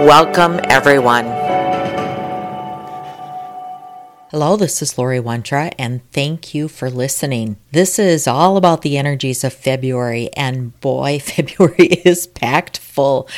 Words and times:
Welcome, 0.00 0.58
everyone. 0.64 1.24
Hello, 4.32 4.56
this 4.56 4.82
is 4.82 4.98
Lori 4.98 5.20
Wondra, 5.20 5.72
and 5.78 6.00
thank 6.10 6.52
you 6.52 6.66
for 6.66 6.90
listening. 6.90 7.58
This 7.70 8.00
is 8.00 8.26
all 8.26 8.56
about 8.56 8.82
the 8.82 8.98
energies 8.98 9.44
of 9.44 9.52
February, 9.52 10.30
and 10.36 10.78
boy, 10.80 11.18
February 11.22 11.86
is 12.04 12.26
packed 12.26 12.78
full. 12.78 13.28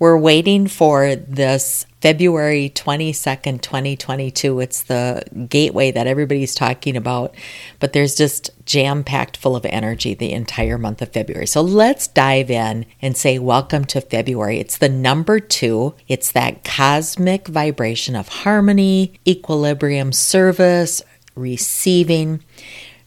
We're 0.00 0.16
waiting 0.16 0.68
for 0.68 1.16
this 1.16 1.84
February 2.00 2.70
22nd, 2.72 3.60
2022. 3.62 4.60
It's 4.60 4.82
the 4.84 5.24
gateway 5.48 5.90
that 5.90 6.06
everybody's 6.06 6.54
talking 6.54 6.96
about, 6.96 7.34
but 7.80 7.92
there's 7.92 8.14
just 8.14 8.50
jam 8.64 9.02
packed 9.02 9.36
full 9.36 9.56
of 9.56 9.64
energy 9.64 10.14
the 10.14 10.32
entire 10.32 10.78
month 10.78 11.02
of 11.02 11.12
February. 11.12 11.48
So 11.48 11.62
let's 11.62 12.06
dive 12.06 12.48
in 12.48 12.86
and 13.02 13.16
say, 13.16 13.40
Welcome 13.40 13.86
to 13.86 14.00
February. 14.00 14.60
It's 14.60 14.78
the 14.78 14.88
number 14.88 15.40
two, 15.40 15.96
it's 16.06 16.30
that 16.30 16.62
cosmic 16.62 17.48
vibration 17.48 18.14
of 18.14 18.28
harmony, 18.28 19.18
equilibrium, 19.26 20.12
service, 20.12 21.02
receiving. 21.34 22.44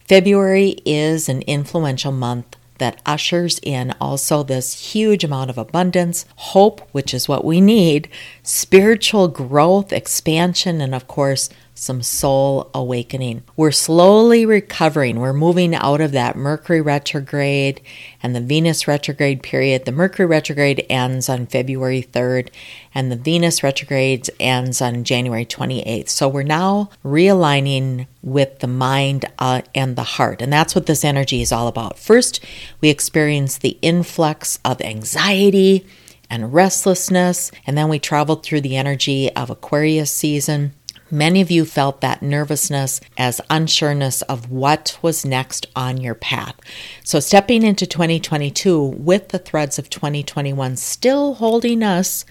February 0.06 0.76
is 0.84 1.30
an 1.30 1.40
influential 1.42 2.12
month 2.12 2.51
that 2.82 3.00
ushers 3.06 3.60
in 3.62 3.94
also 4.00 4.42
this 4.42 4.92
huge 4.92 5.22
amount 5.22 5.48
of 5.50 5.56
abundance, 5.56 6.26
hope, 6.34 6.80
which 6.90 7.14
is 7.14 7.28
what 7.28 7.44
we 7.44 7.60
need, 7.60 8.08
spiritual 8.42 9.28
growth, 9.28 9.92
expansion, 9.92 10.80
and 10.80 10.92
of 10.92 11.06
course, 11.06 11.48
some 11.74 12.02
soul 12.02 12.70
awakening. 12.74 13.42
We're 13.56 13.72
slowly 13.72 14.44
recovering. 14.44 15.18
We're 15.18 15.32
moving 15.32 15.74
out 15.74 16.00
of 16.00 16.12
that 16.12 16.36
Mercury 16.36 16.80
retrograde 16.80 17.80
and 18.22 18.36
the 18.36 18.40
Venus 18.40 18.86
retrograde 18.86 19.42
period. 19.42 19.84
The 19.84 19.92
Mercury 19.92 20.26
retrograde 20.26 20.84
ends 20.90 21.28
on 21.28 21.46
February 21.46 22.02
3rd, 22.02 22.50
and 22.94 23.10
the 23.10 23.16
Venus 23.16 23.62
retrograde 23.62 24.28
ends 24.38 24.82
on 24.82 25.04
January 25.04 25.46
28th. 25.46 26.10
So 26.10 26.28
we're 26.28 26.42
now 26.42 26.90
realigning 27.04 28.06
with 28.22 28.58
the 28.58 28.68
mind 28.68 29.24
uh, 29.38 29.62
and 29.74 29.96
the 29.96 30.02
heart. 30.02 30.42
And 30.42 30.52
that's 30.52 30.74
what 30.74 30.86
this 30.86 31.04
energy 31.04 31.40
is 31.40 31.52
all 31.52 31.68
about. 31.68 31.98
First, 31.98 32.44
we 32.80 32.90
experience 32.90 33.56
the 33.56 33.78
influx 33.80 34.58
of 34.64 34.80
anxiety 34.82 35.86
and 36.28 36.54
restlessness, 36.54 37.50
and 37.66 37.76
then 37.76 37.88
we 37.88 37.98
traveled 37.98 38.42
through 38.42 38.62
the 38.62 38.76
energy 38.76 39.30
of 39.34 39.50
Aquarius 39.50 40.10
season 40.10 40.72
Many 41.14 41.42
of 41.42 41.50
you 41.50 41.66
felt 41.66 42.00
that 42.00 42.22
nervousness 42.22 42.98
as 43.18 43.42
unsureness 43.50 44.22
of 44.30 44.50
what 44.50 44.98
was 45.02 45.26
next 45.26 45.66
on 45.76 46.00
your 46.00 46.14
path. 46.14 46.56
So, 47.04 47.20
stepping 47.20 47.62
into 47.64 47.84
2022 47.84 48.82
with 48.82 49.28
the 49.28 49.38
threads 49.38 49.78
of 49.78 49.90
2021 49.90 50.76
still 50.76 51.34
holding 51.34 51.82
us, 51.82 52.24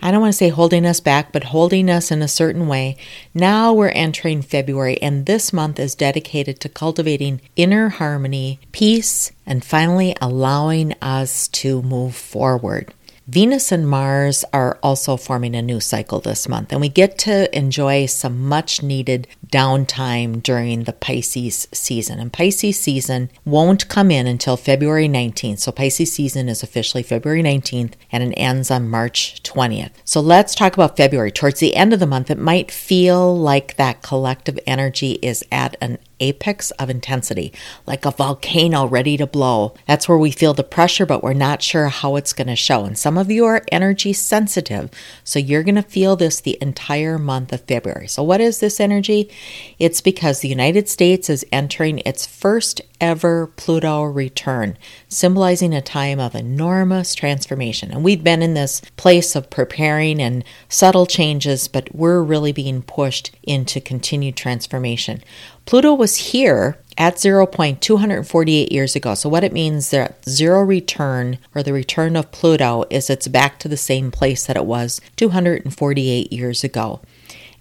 I 0.00 0.12
don't 0.12 0.20
want 0.20 0.34
to 0.34 0.38
say 0.38 0.50
holding 0.50 0.86
us 0.86 1.00
back, 1.00 1.32
but 1.32 1.42
holding 1.42 1.90
us 1.90 2.12
in 2.12 2.22
a 2.22 2.28
certain 2.28 2.68
way. 2.68 2.96
Now 3.34 3.72
we're 3.72 3.88
entering 3.88 4.42
February, 4.42 5.02
and 5.02 5.26
this 5.26 5.52
month 5.52 5.80
is 5.80 5.96
dedicated 5.96 6.60
to 6.60 6.68
cultivating 6.68 7.40
inner 7.56 7.88
harmony, 7.88 8.60
peace, 8.70 9.32
and 9.44 9.64
finally 9.64 10.14
allowing 10.20 10.94
us 11.02 11.48
to 11.48 11.82
move 11.82 12.14
forward. 12.14 12.94
Venus 13.32 13.72
and 13.72 13.88
Mars 13.88 14.44
are 14.52 14.78
also 14.82 15.16
forming 15.16 15.54
a 15.54 15.62
new 15.62 15.80
cycle 15.80 16.20
this 16.20 16.50
month, 16.50 16.70
and 16.70 16.82
we 16.82 16.90
get 16.90 17.16
to 17.16 17.56
enjoy 17.56 18.04
some 18.04 18.46
much 18.46 18.82
needed 18.82 19.26
downtime 19.46 20.42
during 20.42 20.84
the 20.84 20.92
Pisces 20.92 21.66
season. 21.72 22.18
And 22.18 22.30
Pisces 22.30 22.78
season 22.78 23.30
won't 23.46 23.88
come 23.88 24.10
in 24.10 24.26
until 24.26 24.58
February 24.58 25.08
19th. 25.08 25.60
So 25.60 25.72
Pisces 25.72 26.12
season 26.12 26.50
is 26.50 26.62
officially 26.62 27.02
February 27.02 27.42
19th 27.42 27.94
and 28.10 28.22
it 28.22 28.34
ends 28.36 28.70
on 28.70 28.90
March 28.90 29.42
20th. 29.44 29.92
So 30.04 30.20
let's 30.20 30.54
talk 30.54 30.74
about 30.74 30.98
February. 30.98 31.32
Towards 31.32 31.60
the 31.60 31.74
end 31.74 31.94
of 31.94 32.00
the 32.00 32.06
month, 32.06 32.30
it 32.30 32.38
might 32.38 32.70
feel 32.70 33.34
like 33.34 33.76
that 33.76 34.02
collective 34.02 34.58
energy 34.66 35.12
is 35.22 35.42
at 35.50 35.74
an 35.80 35.98
apex 36.22 36.70
of 36.72 36.88
intensity, 36.88 37.52
like 37.86 38.06
a 38.06 38.12
volcano 38.12 38.86
ready 38.86 39.16
to 39.16 39.26
blow. 39.26 39.74
That's 39.86 40.08
where 40.08 40.16
we 40.16 40.30
feel 40.30 40.54
the 40.54 40.64
pressure, 40.64 41.04
but 41.04 41.22
we're 41.22 41.34
not 41.34 41.62
sure 41.62 41.88
how 41.88 42.16
it's 42.16 42.32
going 42.32 42.46
to 42.46 42.56
show. 42.56 42.84
And 42.84 42.96
some 42.96 43.18
of 43.18 43.30
you 43.30 43.44
are 43.44 43.64
energy 43.70 44.12
sensitive, 44.12 44.90
so 45.24 45.38
you're 45.38 45.64
going 45.64 45.74
to 45.74 45.82
feel 45.82 46.16
this 46.16 46.40
the 46.40 46.56
entire 46.62 47.18
month 47.18 47.52
of 47.52 47.62
February. 47.62 48.06
So, 48.06 48.22
what 48.22 48.40
is 48.40 48.60
this 48.60 48.80
energy? 48.80 49.30
It's 49.78 50.00
because 50.00 50.40
the 50.40 50.48
United 50.48 50.88
States 50.88 51.28
is 51.28 51.44
entering 51.52 51.98
its 52.00 52.24
first 52.24 52.80
ever 53.02 53.48
Pluto 53.48 54.04
return, 54.04 54.78
symbolizing 55.08 55.74
a 55.74 55.82
time 55.82 56.20
of 56.20 56.36
enormous 56.36 57.16
transformation. 57.16 57.90
And 57.90 58.04
we've 58.04 58.22
been 58.22 58.42
in 58.42 58.54
this 58.54 58.80
place 58.96 59.34
of 59.34 59.50
preparing 59.50 60.22
and 60.22 60.44
subtle 60.68 61.06
changes, 61.06 61.66
but 61.66 61.92
we're 61.92 62.22
really 62.22 62.52
being 62.52 62.80
pushed 62.80 63.32
into 63.42 63.80
continued 63.80 64.36
transformation. 64.36 65.22
Pluto 65.64 65.94
was 65.94 66.16
here 66.16 66.78
at 66.98 67.18
zero 67.18 67.46
point 67.46 67.80
248 67.80 68.70
years 68.70 68.94
ago. 68.96 69.14
So 69.14 69.28
what 69.28 69.44
it 69.44 69.52
means 69.52 69.90
that 69.90 70.24
zero 70.28 70.62
return 70.62 71.38
or 71.54 71.62
the 71.62 71.72
return 71.72 72.16
of 72.16 72.32
Pluto 72.32 72.84
is 72.90 73.08
it's 73.08 73.28
back 73.28 73.58
to 73.60 73.68
the 73.68 73.76
same 73.76 74.10
place 74.10 74.46
that 74.46 74.56
it 74.56 74.66
was 74.66 75.00
248 75.16 76.32
years 76.32 76.64
ago. 76.64 77.00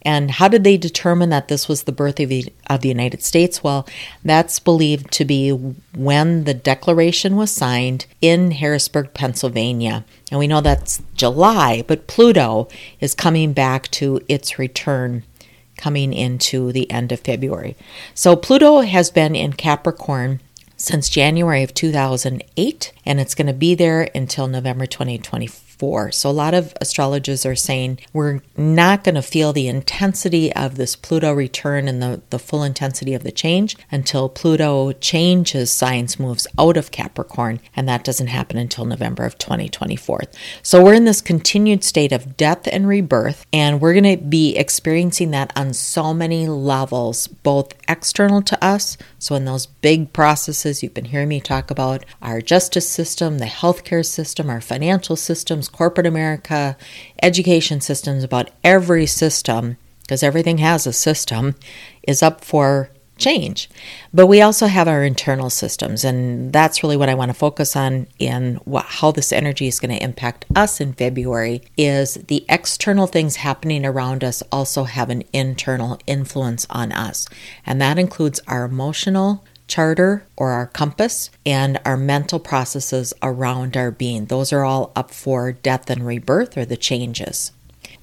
And 0.03 0.31
how 0.31 0.47
did 0.47 0.63
they 0.63 0.77
determine 0.77 1.29
that 1.29 1.47
this 1.47 1.67
was 1.67 1.83
the 1.83 1.91
birth 1.91 2.19
of 2.19 2.29
the, 2.29 2.51
of 2.67 2.81
the 2.81 2.89
United 2.89 3.21
States? 3.21 3.63
Well, 3.63 3.87
that's 4.25 4.59
believed 4.59 5.11
to 5.11 5.25
be 5.25 5.51
when 5.51 6.45
the 6.45 6.55
Declaration 6.55 7.35
was 7.35 7.51
signed 7.51 8.07
in 8.19 8.51
Harrisburg, 8.51 9.13
Pennsylvania. 9.13 10.03
And 10.31 10.39
we 10.39 10.47
know 10.47 10.61
that's 10.61 11.03
July, 11.13 11.83
but 11.87 12.07
Pluto 12.07 12.67
is 12.99 13.13
coming 13.13 13.53
back 13.53 13.89
to 13.91 14.19
its 14.27 14.57
return 14.57 15.23
coming 15.81 16.13
into 16.13 16.71
the 16.71 16.89
end 16.91 17.11
of 17.11 17.19
February. 17.19 17.75
So 18.13 18.35
Pluto 18.35 18.81
has 18.81 19.09
been 19.09 19.35
in 19.35 19.53
Capricorn 19.53 20.39
since 20.77 21.09
January 21.09 21.63
of 21.63 21.73
2008, 21.73 22.93
and 23.05 23.19
it's 23.19 23.35
going 23.35 23.47
to 23.47 23.53
be 23.53 23.73
there 23.75 24.09
until 24.13 24.47
November 24.47 24.85
2024 24.85 25.70
So 25.81 26.29
a 26.29 26.31
lot 26.31 26.53
of 26.53 26.75
astrologers 26.79 27.43
are 27.43 27.55
saying 27.55 27.99
we're 28.13 28.41
not 28.55 29.03
going 29.03 29.15
to 29.15 29.23
feel 29.23 29.51
the 29.51 29.67
intensity 29.67 30.53
of 30.53 30.75
this 30.75 30.95
Pluto 30.95 31.33
return 31.33 31.87
and 31.87 32.03
the, 32.03 32.21
the 32.29 32.37
full 32.37 32.61
intensity 32.61 33.15
of 33.15 33.23
the 33.23 33.31
change 33.31 33.75
until 33.91 34.29
Pluto 34.29 34.91
changes, 34.91 35.71
signs 35.71 36.19
moves 36.19 36.45
out 36.59 36.77
of 36.77 36.91
Capricorn, 36.91 37.59
and 37.75 37.89
that 37.89 38.03
doesn't 38.03 38.27
happen 38.27 38.57
until 38.57 38.85
November 38.85 39.23
of 39.23 39.39
2024. 39.39 40.21
So 40.61 40.83
we're 40.83 40.93
in 40.93 41.05
this 41.05 41.19
continued 41.19 41.83
state 41.83 42.11
of 42.11 42.37
death 42.37 42.67
and 42.71 42.87
rebirth, 42.87 43.47
and 43.51 43.81
we're 43.81 43.99
going 43.99 44.19
to 44.19 44.23
be 44.23 44.55
experiencing 44.55 45.31
that 45.31 45.51
on 45.55 45.73
so 45.73 46.13
many 46.13 46.47
levels, 46.47 47.25
both 47.25 47.73
external 47.89 48.43
to 48.43 48.63
us. 48.63 48.97
So 49.17 49.33
in 49.33 49.45
those 49.45 49.65
big 49.65 50.13
processes 50.13 50.83
you've 50.83 50.93
been 50.93 51.05
hearing 51.05 51.29
me 51.29 51.41
talk 51.41 51.71
about, 51.71 52.05
our 52.21 52.39
justice 52.39 52.87
system, 52.87 53.39
the 53.39 53.45
healthcare 53.45 54.05
system, 54.05 54.47
our 54.47 54.61
financial 54.61 55.15
systems, 55.15 55.70
corporate 55.71 56.07
America, 56.07 56.77
education 57.21 57.81
systems, 57.81 58.23
about 58.23 58.49
every 58.63 59.05
system, 59.05 59.77
because 60.01 60.23
everything 60.23 60.59
has 60.59 60.85
a 60.87 60.93
system, 60.93 61.55
is 62.03 62.21
up 62.21 62.43
for 62.43 62.89
change. 63.21 63.69
But 64.13 64.27
we 64.27 64.41
also 64.41 64.65
have 64.65 64.87
our 64.87 65.03
internal 65.03 65.49
systems, 65.49 66.03
and 66.03 66.51
that's 66.51 66.83
really 66.83 66.97
what 66.97 67.07
I 67.07 67.13
want 67.13 67.29
to 67.29 67.37
focus 67.37 67.75
on 67.75 68.07
in 68.19 68.55
what, 68.65 68.85
how 68.85 69.11
this 69.11 69.31
energy 69.31 69.67
is 69.67 69.79
going 69.79 69.95
to 69.95 70.03
impact 70.03 70.45
us 70.55 70.81
in 70.81 70.93
February. 70.93 71.61
Is 71.77 72.15
the 72.15 72.43
external 72.49 73.07
things 73.07 73.37
happening 73.37 73.85
around 73.85 74.23
us 74.23 74.43
also 74.51 74.83
have 74.83 75.09
an 75.09 75.23
internal 75.31 75.99
influence 76.07 76.67
on 76.69 76.91
us, 76.91 77.29
and 77.65 77.79
that 77.79 77.97
includes 77.97 78.41
our 78.47 78.65
emotional, 78.65 79.45
charter 79.71 80.25
or 80.35 80.51
our 80.51 80.67
compass 80.67 81.29
and 81.45 81.79
our 81.85 81.95
mental 81.95 82.39
processes 82.39 83.13
around 83.23 83.77
our 83.77 83.89
being. 83.89 84.25
Those 84.25 84.51
are 84.51 84.65
all 84.65 84.91
up 84.97 85.11
for 85.11 85.53
death 85.53 85.89
and 85.89 86.05
rebirth 86.05 86.57
or 86.57 86.65
the 86.65 86.75
changes. 86.75 87.53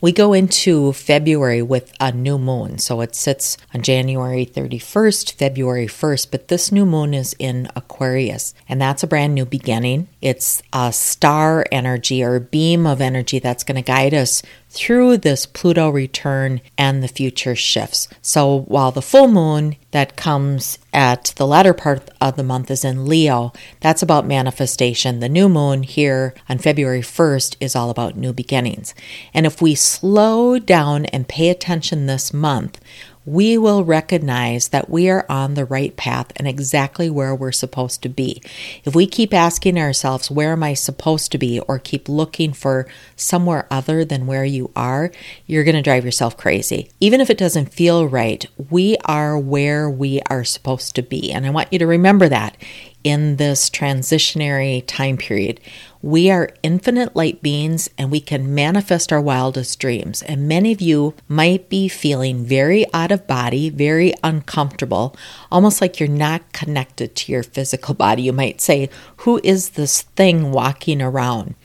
We 0.00 0.12
go 0.12 0.32
into 0.32 0.92
February 0.92 1.60
with 1.60 1.92
a 2.00 2.12
new 2.12 2.38
moon. 2.38 2.78
So 2.78 3.00
it 3.00 3.14
sits 3.14 3.58
on 3.74 3.82
January 3.82 4.46
31st, 4.46 5.32
February 5.32 5.88
1st, 5.88 6.30
but 6.30 6.48
this 6.48 6.70
new 6.70 6.86
moon 6.86 7.12
is 7.14 7.34
in 7.38 7.68
Aquarius, 7.74 8.54
and 8.68 8.80
that's 8.80 9.02
a 9.02 9.08
brand 9.08 9.34
new 9.34 9.44
beginning. 9.44 10.06
It's 10.22 10.62
a 10.72 10.92
star 10.92 11.66
energy 11.72 12.22
or 12.22 12.38
beam 12.38 12.86
of 12.86 13.00
energy 13.00 13.40
that's 13.40 13.64
going 13.64 13.76
to 13.76 13.82
guide 13.82 14.14
us 14.14 14.40
through 14.70 15.16
this 15.18 15.46
Pluto 15.46 15.88
return 15.90 16.60
and 16.76 17.02
the 17.02 17.08
future 17.08 17.56
shifts. 17.56 18.08
So 18.20 18.60
while 18.62 18.90
the 18.90 19.02
full 19.02 19.28
moon 19.28 19.76
that 19.90 20.16
comes 20.16 20.78
at 20.92 21.32
the 21.36 21.46
latter 21.46 21.72
part 21.72 22.10
of 22.20 22.36
the 22.36 22.42
month 22.42 22.70
is 22.70 22.84
in 22.84 23.06
Leo, 23.06 23.52
that's 23.80 24.02
about 24.02 24.26
manifestation. 24.26 25.20
The 25.20 25.28
new 25.28 25.48
moon 25.48 25.82
here 25.82 26.34
on 26.48 26.58
February 26.58 27.00
1st 27.00 27.56
is 27.60 27.74
all 27.74 27.90
about 27.90 28.16
new 28.16 28.32
beginnings. 28.32 28.94
And 29.32 29.46
if 29.46 29.62
we 29.62 29.74
slow 29.74 30.58
down 30.58 31.06
and 31.06 31.28
pay 31.28 31.48
attention 31.48 32.06
this 32.06 32.34
month, 32.34 32.80
we 33.28 33.58
will 33.58 33.84
recognize 33.84 34.68
that 34.68 34.88
we 34.88 35.10
are 35.10 35.26
on 35.28 35.52
the 35.52 35.66
right 35.66 35.94
path 35.96 36.32
and 36.36 36.48
exactly 36.48 37.10
where 37.10 37.34
we're 37.34 37.52
supposed 37.52 38.02
to 38.02 38.08
be. 38.08 38.42
If 38.84 38.94
we 38.94 39.06
keep 39.06 39.34
asking 39.34 39.78
ourselves, 39.78 40.30
Where 40.30 40.52
am 40.52 40.62
I 40.62 40.72
supposed 40.74 41.30
to 41.32 41.38
be? 41.38 41.60
or 41.60 41.78
keep 41.78 42.08
looking 42.08 42.52
for 42.54 42.86
somewhere 43.16 43.66
other 43.70 44.04
than 44.04 44.26
where 44.26 44.44
you 44.44 44.70
are, 44.74 45.10
you're 45.46 45.64
going 45.64 45.74
to 45.76 45.82
drive 45.82 46.04
yourself 46.04 46.36
crazy. 46.36 46.90
Even 47.00 47.20
if 47.20 47.28
it 47.28 47.36
doesn't 47.36 47.72
feel 47.72 48.08
right, 48.08 48.46
we 48.70 48.96
are 49.04 49.38
where 49.38 49.90
we 49.90 50.20
are 50.30 50.44
supposed 50.44 50.94
to 50.94 51.02
be. 51.02 51.30
And 51.30 51.44
I 51.46 51.50
want 51.50 51.72
you 51.72 51.78
to 51.80 51.86
remember 51.86 52.28
that 52.28 52.56
in 53.04 53.36
this 53.36 53.70
transitionary 53.70 54.82
time 54.86 55.16
period. 55.16 55.60
We 56.00 56.30
are 56.30 56.50
infinite 56.62 57.16
light 57.16 57.42
beings 57.42 57.90
and 57.98 58.10
we 58.10 58.20
can 58.20 58.54
manifest 58.54 59.12
our 59.12 59.20
wildest 59.20 59.80
dreams. 59.80 60.22
And 60.22 60.46
many 60.46 60.70
of 60.70 60.80
you 60.80 61.14
might 61.26 61.68
be 61.68 61.88
feeling 61.88 62.44
very 62.44 62.86
out 62.94 63.10
of 63.10 63.26
body, 63.26 63.68
very 63.68 64.14
uncomfortable, 64.22 65.16
almost 65.50 65.80
like 65.80 65.98
you're 65.98 66.08
not 66.08 66.52
connected 66.52 67.16
to 67.16 67.32
your 67.32 67.42
physical 67.42 67.94
body. 67.94 68.22
You 68.22 68.32
might 68.32 68.60
say, 68.60 68.88
Who 69.18 69.40
is 69.42 69.70
this 69.70 70.02
thing 70.02 70.52
walking 70.52 71.02
around? 71.02 71.56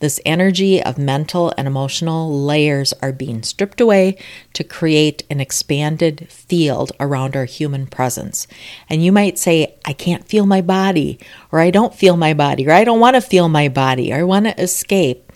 This 0.00 0.20
energy 0.26 0.82
of 0.82 0.98
mental 0.98 1.52
and 1.56 1.68
emotional 1.68 2.32
layers 2.44 2.92
are 3.02 3.12
being 3.12 3.42
stripped 3.42 3.80
away 3.80 4.16
to 4.54 4.64
create 4.64 5.22
an 5.30 5.40
expanded 5.40 6.26
field 6.30 6.90
around 6.98 7.36
our 7.36 7.44
human 7.44 7.86
presence. 7.86 8.46
And 8.88 9.04
you 9.04 9.12
might 9.12 9.38
say, 9.38 9.76
I 9.84 9.92
can't 9.92 10.26
feel 10.26 10.46
my 10.46 10.62
body, 10.62 11.20
or 11.52 11.60
I 11.60 11.70
don't 11.70 11.94
feel 11.94 12.16
my 12.16 12.34
body, 12.34 12.66
or 12.66 12.72
I 12.72 12.84
don't 12.84 13.00
want 13.00 13.14
to 13.14 13.20
feel 13.20 13.48
my 13.48 13.68
body, 13.68 14.12
or 14.12 14.16
I 14.16 14.22
want 14.22 14.46
to 14.46 14.60
escape. 14.60 15.29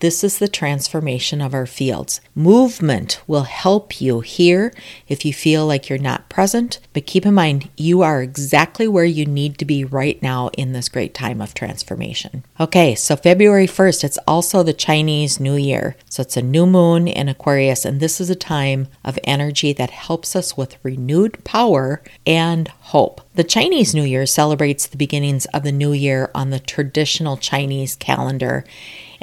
This 0.00 0.24
is 0.24 0.38
the 0.38 0.48
transformation 0.48 1.40
of 1.40 1.54
our 1.54 1.66
fields. 1.66 2.20
Movement 2.34 3.22
will 3.26 3.44
help 3.44 4.00
you 4.00 4.20
here 4.20 4.72
if 5.08 5.24
you 5.24 5.32
feel 5.32 5.66
like 5.66 5.88
you're 5.88 5.98
not 5.98 6.28
present, 6.28 6.78
but 6.92 7.06
keep 7.06 7.24
in 7.24 7.34
mind 7.34 7.70
you 7.76 8.02
are 8.02 8.22
exactly 8.22 8.88
where 8.88 9.04
you 9.04 9.24
need 9.24 9.56
to 9.58 9.64
be 9.64 9.84
right 9.84 10.20
now 10.22 10.48
in 10.58 10.72
this 10.72 10.88
great 10.88 11.14
time 11.14 11.40
of 11.40 11.54
transformation. 11.54 12.44
Okay, 12.58 12.94
so 12.94 13.16
February 13.16 13.66
1st, 13.66 14.04
it's 14.04 14.18
also 14.26 14.62
the 14.62 14.72
Chinese 14.72 15.40
New 15.40 15.54
Year. 15.56 15.96
So 16.10 16.22
it's 16.22 16.36
a 16.36 16.42
new 16.42 16.66
moon 16.66 17.08
in 17.08 17.28
Aquarius, 17.28 17.84
and 17.84 18.00
this 18.00 18.20
is 18.20 18.28
a 18.28 18.34
time 18.34 18.88
of 19.04 19.18
energy 19.24 19.72
that 19.72 19.90
helps 19.90 20.36
us 20.36 20.56
with 20.56 20.76
renewed 20.82 21.42
power 21.44 22.02
and 22.26 22.68
hope. 22.68 23.20
The 23.34 23.44
Chinese 23.44 23.94
New 23.94 24.04
Year 24.04 24.26
celebrates 24.26 24.86
the 24.86 24.96
beginnings 24.96 25.46
of 25.46 25.62
the 25.62 25.72
new 25.72 25.92
year 25.92 26.30
on 26.34 26.50
the 26.50 26.60
traditional 26.60 27.36
Chinese 27.36 27.96
calendar 27.96 28.64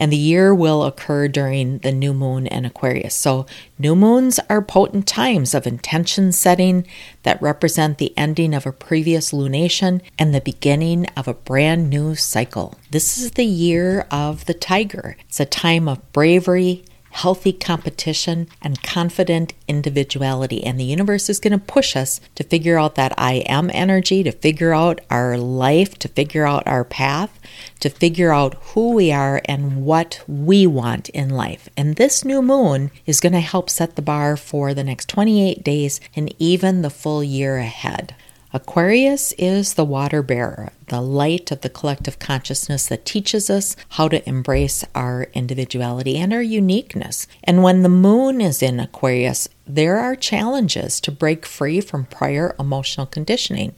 and 0.01 0.11
the 0.11 0.17
year 0.17 0.53
will 0.53 0.83
occur 0.83 1.27
during 1.27 1.77
the 1.77 1.91
new 1.91 2.11
moon 2.11 2.47
in 2.47 2.65
Aquarius. 2.65 3.13
So, 3.13 3.45
new 3.77 3.95
moons 3.95 4.39
are 4.49 4.63
potent 4.63 5.05
times 5.05 5.53
of 5.53 5.67
intention 5.67 6.31
setting 6.31 6.87
that 7.21 7.39
represent 7.39 7.99
the 7.99 8.11
ending 8.17 8.55
of 8.55 8.65
a 8.65 8.71
previous 8.71 9.31
lunation 9.31 10.01
and 10.17 10.33
the 10.33 10.41
beginning 10.41 11.05
of 11.15 11.27
a 11.27 11.35
brand 11.35 11.87
new 11.91 12.15
cycle. 12.15 12.79
This 12.89 13.19
is 13.19 13.31
the 13.31 13.45
year 13.45 14.07
of 14.09 14.45
the 14.45 14.55
tiger. 14.55 15.17
It's 15.29 15.39
a 15.39 15.45
time 15.45 15.87
of 15.87 16.11
bravery, 16.13 16.83
healthy 17.11 17.53
competition, 17.53 18.47
and 18.61 18.81
confident 18.81 19.53
individuality. 19.67 20.63
And 20.63 20.79
the 20.79 20.85
universe 20.85 21.29
is 21.29 21.39
going 21.39 21.51
to 21.51 21.65
push 21.65 21.95
us 21.95 22.19
to 22.35 22.43
figure 22.43 22.79
out 22.79 22.95
that 22.95 23.13
I 23.17 23.43
am 23.47 23.69
energy, 23.73 24.23
to 24.23 24.31
figure 24.31 24.73
out 24.73 24.99
our 25.09 25.37
life, 25.37 25.97
to 25.99 26.07
figure 26.07 26.45
out 26.45 26.65
our 26.65 26.83
path, 26.83 27.39
to 27.81 27.89
figure 27.89 28.33
out 28.33 28.55
who 28.73 28.93
we 28.93 29.11
are 29.11 29.41
and 29.45 29.85
what 29.85 30.23
we 30.27 30.65
want 30.65 31.09
in 31.09 31.29
life. 31.29 31.69
And 31.77 31.95
this 31.95 32.25
new 32.25 32.41
moon 32.41 32.91
is 33.05 33.19
going 33.19 33.33
to 33.33 33.39
help 33.39 33.69
set 33.69 33.95
the 33.95 34.01
bar 34.01 34.37
for 34.37 34.73
the 34.73 34.83
next 34.83 35.09
28 35.09 35.63
days 35.63 35.99
and 36.15 36.33
even 36.39 36.81
the 36.81 36.89
full 36.89 37.23
year 37.23 37.57
ahead. 37.57 38.15
Aquarius 38.53 39.31
is 39.37 39.75
the 39.75 39.85
water 39.85 40.21
bearer, 40.21 40.73
the 40.87 40.99
light 40.99 41.51
of 41.51 41.61
the 41.61 41.69
collective 41.69 42.19
consciousness 42.19 42.85
that 42.87 43.05
teaches 43.05 43.49
us 43.49 43.77
how 43.91 44.09
to 44.09 44.27
embrace 44.27 44.83
our 44.93 45.27
individuality 45.33 46.17
and 46.17 46.33
our 46.33 46.41
uniqueness. 46.41 47.27
And 47.45 47.63
when 47.63 47.81
the 47.81 47.87
moon 47.87 48.41
is 48.41 48.61
in 48.61 48.81
Aquarius, 48.81 49.47
there 49.65 49.99
are 49.99 50.17
challenges 50.17 50.99
to 50.99 51.13
break 51.13 51.45
free 51.45 51.79
from 51.79 52.03
prior 52.03 52.53
emotional 52.59 53.05
conditioning. 53.05 53.73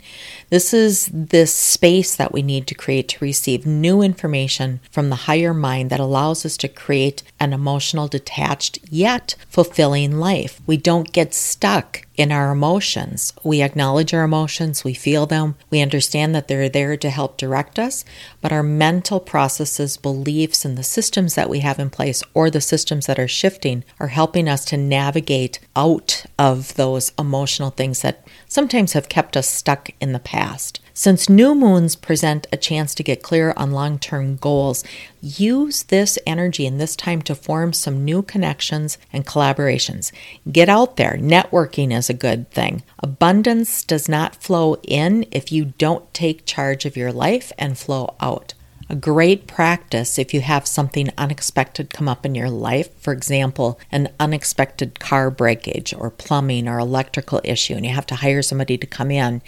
This 0.49 0.73
is 0.73 1.07
this 1.13 1.53
space 1.53 2.15
that 2.15 2.33
we 2.33 2.41
need 2.41 2.65
to 2.65 2.73
create 2.73 3.07
to 3.09 3.23
receive 3.23 3.67
new 3.67 4.01
information 4.01 4.79
from 4.89 5.11
the 5.11 5.27
higher 5.27 5.53
mind 5.53 5.91
that 5.91 5.99
allows 5.99 6.47
us 6.47 6.57
to 6.57 6.67
create 6.67 7.21
an 7.39 7.53
emotional, 7.53 8.07
detached, 8.07 8.79
yet 8.89 9.35
fulfilling 9.47 10.17
life. 10.17 10.61
We 10.65 10.77
don't 10.77 11.11
get 11.11 11.35
stuck 11.35 12.02
in 12.15 12.31
our 12.31 12.51
emotions. 12.51 13.33
We 13.43 13.61
acknowledge 13.61 14.13
our 14.13 14.23
emotions, 14.23 14.83
we 14.83 14.93
feel 14.93 15.25
them, 15.25 15.55
we 15.69 15.81
understand 15.81 16.35
that 16.35 16.47
they're 16.47 16.69
there 16.69 16.95
to 16.97 17.09
help 17.09 17.37
direct 17.37 17.79
us, 17.79 18.05
but 18.41 18.51
our 18.51 18.63
mental 18.63 19.19
processes, 19.19 19.97
beliefs, 19.97 20.65
and 20.65 20.77
the 20.77 20.83
systems 20.83 21.35
that 21.35 21.49
we 21.49 21.59
have 21.59 21.79
in 21.79 21.89
place 21.89 22.23
or 22.33 22.49
the 22.49 22.61
systems 22.61 23.07
that 23.07 23.19
are 23.19 23.27
shifting 23.27 23.83
are 23.99 24.07
helping 24.07 24.47
us 24.47 24.65
to 24.65 24.77
navigate 24.77 25.59
out 25.75 26.25
of 26.37 26.75
those 26.75 27.11
emotional 27.17 27.71
things 27.71 28.01
that 28.01 28.25
sometimes 28.47 28.93
have 28.93 29.09
kept 29.09 29.35
us 29.35 29.49
stuck 29.49 29.89
in 29.99 30.13
the 30.13 30.19
past. 30.19 30.79
Since 30.95 31.27
new 31.27 31.55
moons 31.55 31.95
present 31.95 32.45
a 32.51 32.57
chance 32.57 32.93
to 32.95 33.03
get 33.03 33.23
clear 33.23 33.51
on 33.57 33.71
long 33.71 33.97
term 33.97 34.35
goals, 34.35 34.83
use 35.21 35.83
this 35.83 36.19
energy 36.27 36.67
and 36.67 36.79
this 36.79 36.95
time 36.95 37.23
to 37.23 37.33
form 37.33 37.73
some 37.73 38.05
new 38.05 38.21
connections 38.21 38.99
and 39.11 39.25
collaborations. 39.25 40.11
Get 40.51 40.69
out 40.69 40.97
there. 40.97 41.17
Networking 41.17 41.91
is 41.91 42.11
a 42.11 42.13
good 42.13 42.51
thing. 42.51 42.83
Abundance 42.99 43.83
does 43.83 44.07
not 44.07 44.35
flow 44.35 44.75
in 44.83 45.25
if 45.31 45.51
you 45.51 45.73
don't 45.79 46.13
take 46.13 46.45
charge 46.45 46.85
of 46.85 46.95
your 46.95 47.11
life 47.11 47.51
and 47.57 47.75
flow 47.75 48.13
out 48.19 48.53
a 48.89 48.95
great 48.95 49.47
practice 49.47 50.17
if 50.17 50.33
you 50.33 50.41
have 50.41 50.67
something 50.67 51.09
unexpected 51.17 51.93
come 51.93 52.09
up 52.09 52.25
in 52.25 52.35
your 52.35 52.49
life. 52.49 52.89
For 52.99 53.13
example, 53.13 53.79
an 53.91 54.09
unexpected 54.19 54.99
car 54.99 55.29
breakage 55.31 55.93
or 55.93 56.09
plumbing 56.09 56.67
or 56.67 56.79
electrical 56.79 57.41
issue, 57.43 57.75
and 57.75 57.85
you 57.85 57.93
have 57.93 58.05
to 58.07 58.15
hire 58.15 58.41
somebody 58.41 58.77
to 58.77 58.87
come 58.87 59.11
in, 59.11 59.41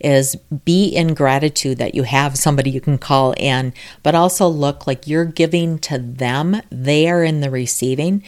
is 0.00 0.36
be 0.64 0.88
in 0.88 1.14
gratitude 1.14 1.78
that 1.78 1.94
you 1.94 2.04
have 2.04 2.38
somebody 2.38 2.70
you 2.70 2.80
can 2.80 2.98
call 2.98 3.34
in, 3.36 3.72
but 4.02 4.14
also 4.14 4.46
look 4.48 4.86
like 4.86 5.06
you're 5.06 5.24
giving 5.24 5.78
to 5.80 5.98
them, 5.98 6.60
they 6.70 7.08
are 7.08 7.24
in 7.24 7.40
the 7.40 7.50
receiving, 7.50 8.22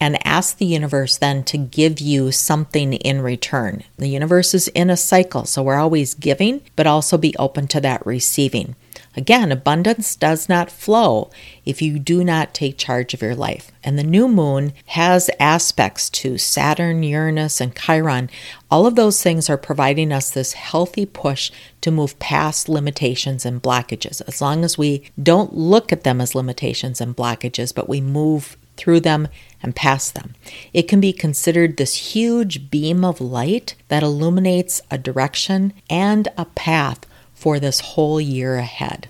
and 0.00 0.24
ask 0.26 0.58
the 0.58 0.66
universe 0.66 1.16
then 1.16 1.42
to 1.44 1.56
give 1.56 2.00
you 2.00 2.30
something 2.30 2.92
in 2.94 3.22
return. 3.22 3.82
The 3.96 4.08
universe 4.08 4.54
is 4.54 4.68
in 4.68 4.90
a 4.90 4.96
cycle, 4.96 5.44
so 5.44 5.62
we're 5.62 5.78
always 5.78 6.14
giving, 6.14 6.60
but 6.76 6.86
also 6.86 7.16
be 7.16 7.34
open 7.38 7.68
to 7.68 7.80
that 7.80 8.04
receiving. 8.04 8.76
Again, 9.16 9.52
abundance 9.52 10.16
does 10.16 10.48
not 10.48 10.70
flow 10.70 11.30
if 11.64 11.80
you 11.80 11.98
do 11.98 12.24
not 12.24 12.52
take 12.52 12.76
charge 12.78 13.14
of 13.14 13.22
your 13.22 13.34
life. 13.34 13.70
And 13.82 13.98
the 13.98 14.02
new 14.02 14.26
moon 14.26 14.72
has 14.86 15.30
aspects 15.38 16.10
to 16.10 16.36
Saturn, 16.36 17.02
Uranus, 17.02 17.60
and 17.60 17.74
Chiron. 17.74 18.28
All 18.70 18.86
of 18.86 18.96
those 18.96 19.22
things 19.22 19.48
are 19.48 19.56
providing 19.56 20.10
us 20.10 20.30
this 20.30 20.54
healthy 20.54 21.06
push 21.06 21.52
to 21.82 21.90
move 21.90 22.18
past 22.18 22.68
limitations 22.68 23.46
and 23.46 23.62
blockages. 23.62 24.20
As 24.26 24.40
long 24.40 24.64
as 24.64 24.76
we 24.76 25.04
don't 25.22 25.54
look 25.54 25.92
at 25.92 26.02
them 26.02 26.20
as 26.20 26.34
limitations 26.34 27.00
and 27.00 27.16
blockages, 27.16 27.74
but 27.74 27.88
we 27.88 28.00
move 28.00 28.56
through 28.76 29.00
them 29.00 29.28
and 29.62 29.76
past 29.76 30.14
them. 30.14 30.34
It 30.72 30.88
can 30.88 31.00
be 31.00 31.12
considered 31.12 31.76
this 31.76 32.12
huge 32.14 32.70
beam 32.70 33.04
of 33.04 33.20
light 33.20 33.76
that 33.88 34.02
illuminates 34.02 34.82
a 34.90 34.98
direction 34.98 35.72
and 35.88 36.28
a 36.36 36.44
path 36.44 37.06
for 37.44 37.60
this 37.60 37.80
whole 37.80 38.18
year 38.18 38.56
ahead. 38.56 39.06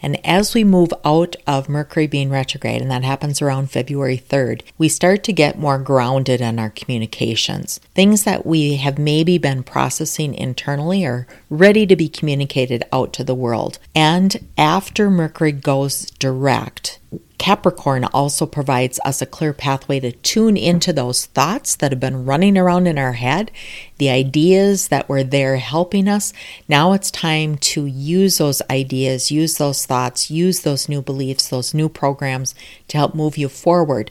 And 0.00 0.24
as 0.24 0.54
we 0.54 0.62
move 0.62 0.92
out 1.04 1.34
of 1.44 1.68
Mercury 1.68 2.06
being 2.06 2.30
retrograde, 2.30 2.80
and 2.80 2.88
that 2.92 3.02
happens 3.02 3.42
around 3.42 3.72
February 3.72 4.16
3rd, 4.16 4.62
we 4.78 4.88
start 4.88 5.24
to 5.24 5.32
get 5.32 5.58
more 5.58 5.78
grounded 5.78 6.40
in 6.40 6.60
our 6.60 6.70
communications. 6.70 7.80
Things 7.96 8.22
that 8.22 8.46
we 8.46 8.76
have 8.76 8.96
maybe 8.96 9.38
been 9.38 9.64
processing 9.64 10.34
internally 10.34 11.04
are 11.04 11.26
ready 11.50 11.84
to 11.84 11.96
be 11.96 12.08
communicated 12.08 12.84
out 12.92 13.12
to 13.14 13.24
the 13.24 13.34
world. 13.34 13.80
And 13.92 14.46
after 14.56 15.10
Mercury 15.10 15.50
goes 15.50 16.04
direct, 16.20 17.00
Capricorn 17.38 18.04
also 18.04 18.46
provides 18.46 19.00
us 19.04 19.20
a 19.20 19.26
clear 19.26 19.52
pathway 19.52 20.00
to 20.00 20.12
tune 20.12 20.56
into 20.56 20.92
those 20.92 21.26
thoughts 21.26 21.76
that 21.76 21.92
have 21.92 22.00
been 22.00 22.24
running 22.24 22.56
around 22.56 22.86
in 22.86 22.96
our 22.96 23.12
head, 23.12 23.50
the 23.98 24.08
ideas 24.10 24.88
that 24.88 25.08
were 25.08 25.24
there 25.24 25.56
helping 25.56 26.08
us. 26.08 26.32
Now 26.68 26.92
it's 26.92 27.10
time 27.10 27.56
to 27.58 27.86
use 27.86 28.38
those 28.38 28.62
ideas, 28.70 29.30
use 29.30 29.58
those 29.58 29.84
thoughts, 29.84 30.30
use 30.30 30.60
those 30.60 30.88
new 30.88 31.02
beliefs, 31.02 31.48
those 31.48 31.74
new 31.74 31.88
programs 31.88 32.54
to 32.88 32.98
help 32.98 33.14
move 33.14 33.36
you 33.36 33.48
forward. 33.48 34.10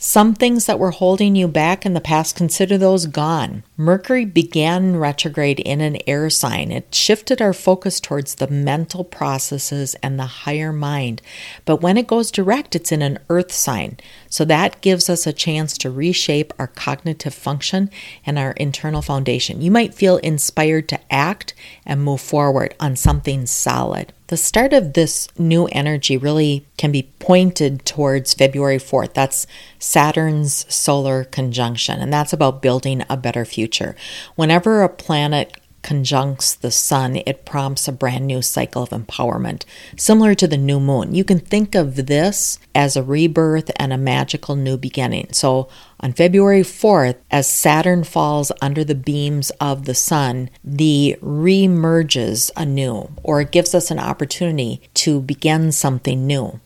Some 0.00 0.34
things 0.34 0.66
that 0.66 0.78
were 0.78 0.92
holding 0.92 1.34
you 1.34 1.48
back 1.48 1.84
in 1.84 1.92
the 1.92 2.00
past, 2.00 2.36
consider 2.36 2.78
those 2.78 3.06
gone. 3.06 3.64
Mercury 3.76 4.24
began 4.24 4.94
retrograde 4.94 5.58
in 5.58 5.80
an 5.80 5.98
air 6.06 6.30
sign. 6.30 6.70
It 6.70 6.94
shifted 6.94 7.42
our 7.42 7.52
focus 7.52 7.98
towards 7.98 8.36
the 8.36 8.46
mental 8.46 9.02
processes 9.02 9.96
and 10.00 10.16
the 10.16 10.26
higher 10.26 10.72
mind. 10.72 11.20
But 11.64 11.82
when 11.82 11.96
it 11.96 12.06
goes 12.06 12.30
direct, 12.30 12.76
it's 12.76 12.92
in 12.92 13.02
an 13.02 13.18
earth 13.28 13.50
sign. 13.50 13.96
So 14.30 14.44
that 14.44 14.80
gives 14.82 15.10
us 15.10 15.26
a 15.26 15.32
chance 15.32 15.76
to 15.78 15.90
reshape 15.90 16.52
our 16.60 16.68
cognitive 16.68 17.34
function 17.34 17.90
and 18.24 18.38
our 18.38 18.52
internal 18.52 19.02
foundation. 19.02 19.60
You 19.60 19.72
might 19.72 19.94
feel 19.94 20.18
inspired 20.18 20.88
to 20.90 21.00
act 21.12 21.54
and 21.84 22.04
move 22.04 22.20
forward 22.20 22.72
on 22.78 22.94
something 22.94 23.46
solid. 23.46 24.12
The 24.28 24.36
start 24.36 24.74
of 24.74 24.92
this 24.92 25.26
new 25.38 25.66
energy 25.68 26.18
really 26.18 26.66
can 26.76 26.92
be 26.92 27.10
pointed 27.18 27.86
towards 27.86 28.34
February 28.34 28.76
4th. 28.76 29.14
That's 29.14 29.46
Saturn's 29.78 30.66
solar 30.72 31.24
conjunction, 31.24 31.98
and 32.00 32.12
that's 32.12 32.34
about 32.34 32.60
building 32.60 33.04
a 33.08 33.16
better 33.16 33.46
future. 33.46 33.96
Whenever 34.36 34.82
a 34.82 34.90
planet 34.90 35.56
conjuncts 35.82 36.54
the 36.54 36.70
sun, 36.70 37.16
it 37.16 37.44
prompts 37.44 37.88
a 37.88 37.92
brand 37.92 38.26
new 38.26 38.42
cycle 38.42 38.82
of 38.82 38.90
empowerment, 38.90 39.64
similar 39.96 40.34
to 40.34 40.46
the 40.46 40.56
new 40.56 40.80
moon. 40.80 41.14
You 41.14 41.24
can 41.24 41.38
think 41.38 41.74
of 41.74 42.06
this 42.06 42.58
as 42.74 42.96
a 42.96 43.02
rebirth 43.02 43.70
and 43.76 43.92
a 43.92 43.98
magical 43.98 44.56
new 44.56 44.76
beginning. 44.76 45.32
So, 45.32 45.68
on 46.00 46.12
February 46.12 46.62
4th, 46.62 47.16
as 47.30 47.50
Saturn 47.50 48.04
falls 48.04 48.52
under 48.62 48.84
the 48.84 48.94
beams 48.94 49.50
of 49.60 49.84
the 49.84 49.94
sun, 49.94 50.48
the 50.62 51.16
remerges 51.20 52.50
anew, 52.56 53.10
or 53.22 53.40
it 53.40 53.50
gives 53.50 53.74
us 53.74 53.90
an 53.90 53.98
opportunity 53.98 54.80
to 54.94 55.20
begin 55.20 55.72
something 55.72 56.26
new. 56.26 56.60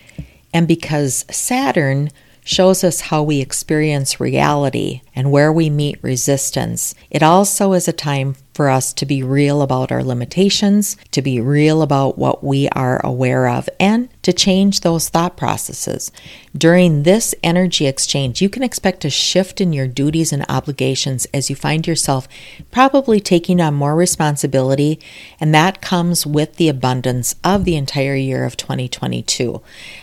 And 0.53 0.69
because 0.69 1.25
Saturn 1.31 2.11
shows 2.45 2.83
us 2.83 3.03
how 3.03 3.23
we 3.23 3.41
experience 3.41 4.21
reality 4.21 5.01
and 5.15 5.31
where 5.31 5.53
we 5.53 5.71
meet 5.71 6.03
resistance, 6.03 6.95
it 7.11 7.23
also 7.23 7.73
is 7.73 7.87
a 7.89 7.93
time 7.93 8.35
for 8.55 8.69
us 8.69 8.93
to 8.95 9.07
be 9.07 9.23
real 9.23 9.63
about 9.63 9.91
our 9.91 10.05
limitations, 10.05 10.97
to 11.11 11.23
be 11.23 11.41
real 11.41 11.83
about 11.83 12.19
what 12.19 12.45
we 12.45 12.69
are 12.71 13.01
aware 13.05 13.49
of, 13.49 13.69
and 13.81 14.09
to 14.23 14.33
change 14.33 14.81
those 14.81 15.09
thought 15.09 15.37
processes. 15.37 16.13
During 16.57 17.03
this 17.03 17.35
energy 17.43 17.87
exchange, 17.87 18.41
you 18.41 18.49
can 18.49 18.63
expect 18.63 19.05
a 19.05 19.11
shift 19.11 19.61
in 19.61 19.73
your 19.73 19.89
duties 19.89 20.33
and 20.33 20.45
obligations 20.49 21.27
as 21.35 21.51
you 21.51 21.57
find 21.57 21.87
yourself 21.87 22.29
probably 22.71 23.21
taking 23.21 23.61
on 23.61 23.75
more 23.75 23.97
responsibility, 23.97 25.01
and 25.41 25.55
that 25.55 25.81
comes 25.81 26.27
with 26.27 26.57
the 26.57 26.69
abundance 26.69 27.35
of 27.43 27.65
the 27.65 27.77
entire 27.77 28.15
year 28.15 28.45
of 28.45 28.57
2022. 28.57 29.61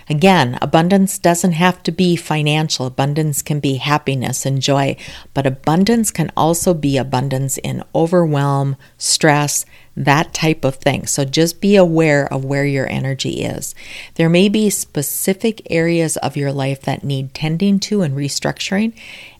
Again, 0.10 0.58
abundance 0.62 1.18
doesn't 1.18 1.54
have 1.54 1.82
to 1.84 1.92
be 1.92 2.16
financial, 2.16 2.86
abundance 2.86 3.42
can 3.42 3.60
be 3.60 3.76
happiness 3.76 4.46
and 4.46 4.62
joy, 4.62 4.98
but 5.34 5.46
abundance 5.46 6.12
can 6.12 6.32
also 6.36 6.74
be 6.74 6.98
abundance 6.98 7.58
in 7.60 7.84
overwhelm, 7.96 8.76
stress, 8.98 9.66
that 10.00 10.34
type 10.34 10.64
of 10.64 10.76
thing. 10.76 11.06
So 11.06 11.26
just 11.26 11.60
be 11.60 11.76
aware 11.76 12.32
of 12.34 12.46
where 12.46 12.66
your 12.66 12.90
energy 12.90 13.44
is. 13.44 13.76
There 14.16 14.30
may 14.30 14.48
be 14.48 14.70
specific 14.70 15.62
areas 15.70 16.16
of 16.18 16.38
your 16.38 16.54
life 16.54 16.82
that 16.84 17.04
need 17.04 17.34
tending 17.34 17.80
to 17.82 18.02
and 18.02 18.16
restructuring, 18.16 18.94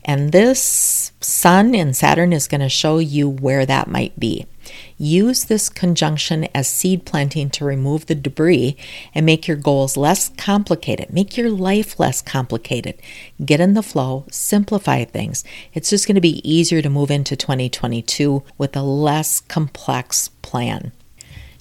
and 0.04 0.32
this 0.32 1.12
Sun 1.20 1.74
and 1.74 1.96
Saturn 1.96 2.32
is 2.32 2.46
going 2.46 2.60
to 2.60 2.68
show 2.68 2.98
you 2.98 3.28
where 3.28 3.64
that 3.64 3.88
might 3.88 4.18
be. 4.20 4.46
Use 5.02 5.44
this 5.44 5.70
conjunction 5.70 6.46
as 6.54 6.68
seed 6.68 7.06
planting 7.06 7.48
to 7.48 7.64
remove 7.64 8.04
the 8.04 8.14
debris 8.14 8.76
and 9.14 9.24
make 9.24 9.48
your 9.48 9.56
goals 9.56 9.96
less 9.96 10.28
complicated. 10.36 11.10
Make 11.10 11.38
your 11.38 11.48
life 11.48 11.98
less 11.98 12.20
complicated. 12.20 13.00
Get 13.42 13.60
in 13.60 13.72
the 13.72 13.82
flow, 13.82 14.26
simplify 14.30 15.04
things. 15.04 15.42
It's 15.72 15.88
just 15.88 16.06
going 16.06 16.16
to 16.16 16.20
be 16.20 16.46
easier 16.46 16.82
to 16.82 16.90
move 16.90 17.10
into 17.10 17.34
2022 17.34 18.42
with 18.58 18.76
a 18.76 18.82
less 18.82 19.40
complex 19.40 20.28
plan. 20.42 20.92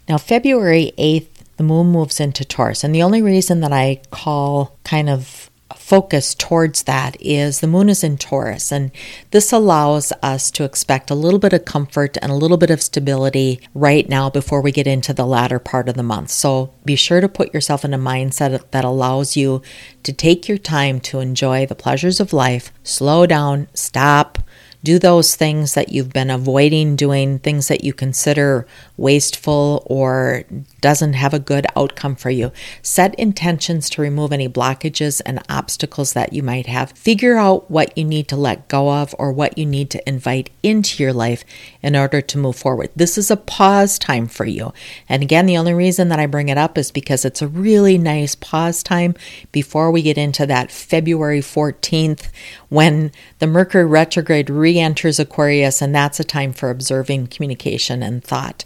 Now, 0.10 0.18
February 0.18 0.92
8th, 0.98 1.28
the 1.56 1.64
moon 1.64 1.88
moves 1.88 2.20
into 2.20 2.44
Taurus. 2.44 2.84
And 2.84 2.94
the 2.94 3.04
only 3.04 3.22
reason 3.22 3.62
that 3.62 3.72
I 3.72 4.02
call 4.12 4.78
kind 4.84 5.10
of 5.10 5.49
focus 5.76 6.34
towards 6.36 6.84
that 6.84 7.16
is 7.20 7.60
the 7.60 7.68
moon 7.68 7.90
is 7.90 8.04
in 8.04 8.18
Taurus, 8.18 8.72
and 8.72 8.92
this 9.32 9.52
allows 9.52 10.12
us 10.24 10.52
to 10.52 10.64
expect 10.64 11.10
a 11.10 11.16
little 11.16 11.40
bit 11.40 11.54
of 11.54 11.66
comfort 11.66 12.18
and 12.22 12.32
a 12.32 12.36
little 12.36 12.58
bit 12.58 12.70
of 12.70 12.82
stability 12.82 13.60
right 13.74 14.08
now 14.10 14.30
before 14.30 14.62
we 14.62 14.72
get 14.72 14.88
into 14.88 15.14
the 15.14 15.26
latter 15.26 15.60
part 15.60 15.90
of 15.90 15.96
the 15.96 16.04
month. 16.04 16.30
So 16.32 16.74
be 16.86 16.96
sure 16.96 17.22
to 17.22 17.30
put 17.30 17.54
yourself 17.54 17.86
in 17.86 17.94
a 17.94 18.00
mindset 18.00 18.72
that 18.72 18.86
allows 18.86 19.38
you 19.38 19.62
to 20.04 20.14
take 20.14 20.48
your 20.48 20.58
time 20.58 21.00
to 21.02 21.20
enjoy 21.20 21.66
the 21.66 21.76
pleasures 21.76 22.20
of 22.20 22.34
life, 22.34 22.72
slow 22.84 23.26
down, 23.26 23.68
stop, 23.74 24.40
do 24.84 24.98
those 24.98 25.36
things 25.36 25.74
that 25.74 25.90
you've 25.90 26.14
been 26.14 26.30
avoiding 26.30 26.96
doing, 26.96 27.40
things 27.40 27.68
that 27.68 27.84
you 27.84 27.94
consider 27.94 28.66
wasteful 28.98 29.84
or 29.86 30.44
doesn't 30.82 31.14
have 31.14 31.34
a 31.34 31.40
good 31.40 31.66
outcome 31.76 32.16
for 32.16 32.30
you. 32.30 32.52
Set 32.82 33.14
intentions 33.16 33.90
to 33.90 34.02
remove 34.02 34.32
any 34.32 34.48
blockages 34.48 35.22
and 35.26 35.44
obstacles 35.50 36.14
that 36.14 36.32
you 36.32 36.42
might 36.42 36.66
have. 36.68 36.92
Figure 36.92 37.38
out 37.38 37.70
what 37.70 37.98
you 37.98 38.06
need 38.06 38.28
to 38.30 38.36
let 38.36 38.68
go 38.70 38.90
of 38.94 39.14
or 39.20 39.32
what 39.32 39.58
you 39.58 39.66
need 39.66 39.90
to 39.90 40.08
invite 40.08 40.50
into 40.64 41.04
your 41.04 41.14
life 41.14 41.44
in 41.82 41.96
order 41.96 42.22
to 42.22 42.38
move 42.38 42.56
forward. 42.56 42.90
This 42.96 43.18
is 43.18 43.30
a 43.30 43.38
pause 43.38 44.00
time 44.00 44.28
for 44.28 44.46
you. 44.46 44.74
And 45.10 45.22
again, 45.22 45.46
the 45.46 45.58
only 45.58 45.74
reason 45.74 46.08
that 46.10 46.20
I 46.20 46.26
bring 46.26 46.50
it 46.50 46.58
up 46.58 46.78
is 46.78 46.92
because 46.92 47.26
it's 47.26 47.42
a 47.42 47.48
really 47.48 47.98
nice 47.98 48.36
pause 48.36 48.82
time 48.82 49.16
before 49.52 49.92
we 49.92 50.02
get 50.02 50.18
into 50.18 50.46
that 50.46 50.72
February 50.72 51.42
14th 51.42 52.30
when 52.70 53.12
the 53.40 53.48
Mercury 53.48 53.86
retrograde 53.86 54.50
re 54.50 54.80
enters 54.80 55.20
Aquarius, 55.20 55.82
and 55.82 55.94
that's 55.94 56.20
a 56.20 56.24
time 56.24 56.54
for 56.54 56.70
observing 56.70 57.28
communication 57.28 58.02
and 58.02 58.24
thought. 58.24 58.64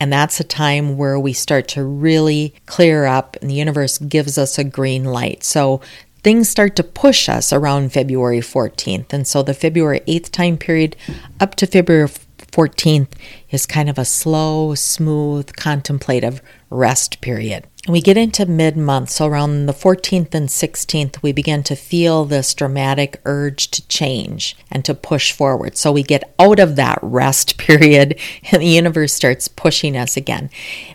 And 0.00 0.12
that's 0.12 0.38
a 0.38 0.44
time 0.44 0.96
where 0.96 1.18
we 1.18 1.32
start 1.32 1.66
to 1.68 1.82
really 1.82 2.54
clear 2.66 3.06
up, 3.06 3.36
and 3.40 3.50
the 3.50 3.54
universe 3.54 3.98
gives 3.98 4.38
us 4.38 4.58
a 4.58 4.64
green 4.64 5.04
light. 5.04 5.42
So 5.42 5.80
things 6.22 6.48
start 6.48 6.76
to 6.76 6.84
push 6.84 7.28
us 7.28 7.52
around 7.52 7.92
February 7.92 8.40
14th. 8.40 9.12
And 9.12 9.26
so 9.26 9.42
the 9.42 9.54
February 9.54 10.00
8th 10.06 10.30
time 10.30 10.56
period 10.56 10.96
up 11.40 11.54
to 11.56 11.66
February 11.66 12.08
14th 12.38 13.08
is 13.50 13.66
kind 13.66 13.88
of 13.88 13.98
a 13.98 14.04
slow, 14.04 14.74
smooth, 14.74 15.54
contemplative 15.56 16.40
rest 16.70 17.20
period. 17.20 17.66
We 17.88 18.02
get 18.02 18.18
into 18.18 18.44
mid 18.44 18.76
month, 18.76 19.08
so 19.08 19.26
around 19.26 19.64
the 19.64 19.72
14th 19.72 20.34
and 20.34 20.50
16th, 20.50 21.22
we 21.22 21.32
begin 21.32 21.62
to 21.62 21.74
feel 21.74 22.26
this 22.26 22.52
dramatic 22.52 23.18
urge 23.24 23.70
to 23.70 23.86
change 23.88 24.58
and 24.70 24.84
to 24.84 24.94
push 24.94 25.32
forward. 25.32 25.78
So 25.78 25.90
we 25.90 26.02
get 26.02 26.34
out 26.38 26.58
of 26.58 26.76
that 26.76 26.98
rest 27.00 27.56
period 27.58 28.20
and 28.52 28.60
the 28.60 28.66
universe 28.66 29.14
starts 29.14 29.48
pushing 29.48 29.96
us 29.96 30.18
again. 30.18 30.50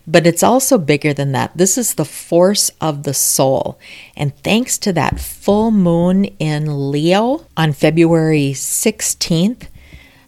But 0.06 0.28
it's 0.28 0.44
also 0.44 0.78
bigger 0.78 1.14
than 1.14 1.32
that. 1.32 1.58
This 1.58 1.80
is 1.80 1.96
the 1.96 2.06
force 2.06 2.70
of 2.80 3.04
the 3.04 3.16
soul. 3.16 3.80
And 4.16 4.38
thanks 4.44 4.78
to 4.80 4.94
that 4.94 5.20
full 5.20 5.72
moon 5.72 6.26
in 6.38 6.92
Leo 6.92 7.48
on 7.58 7.74
February 7.74 8.52
16th, 8.54 9.68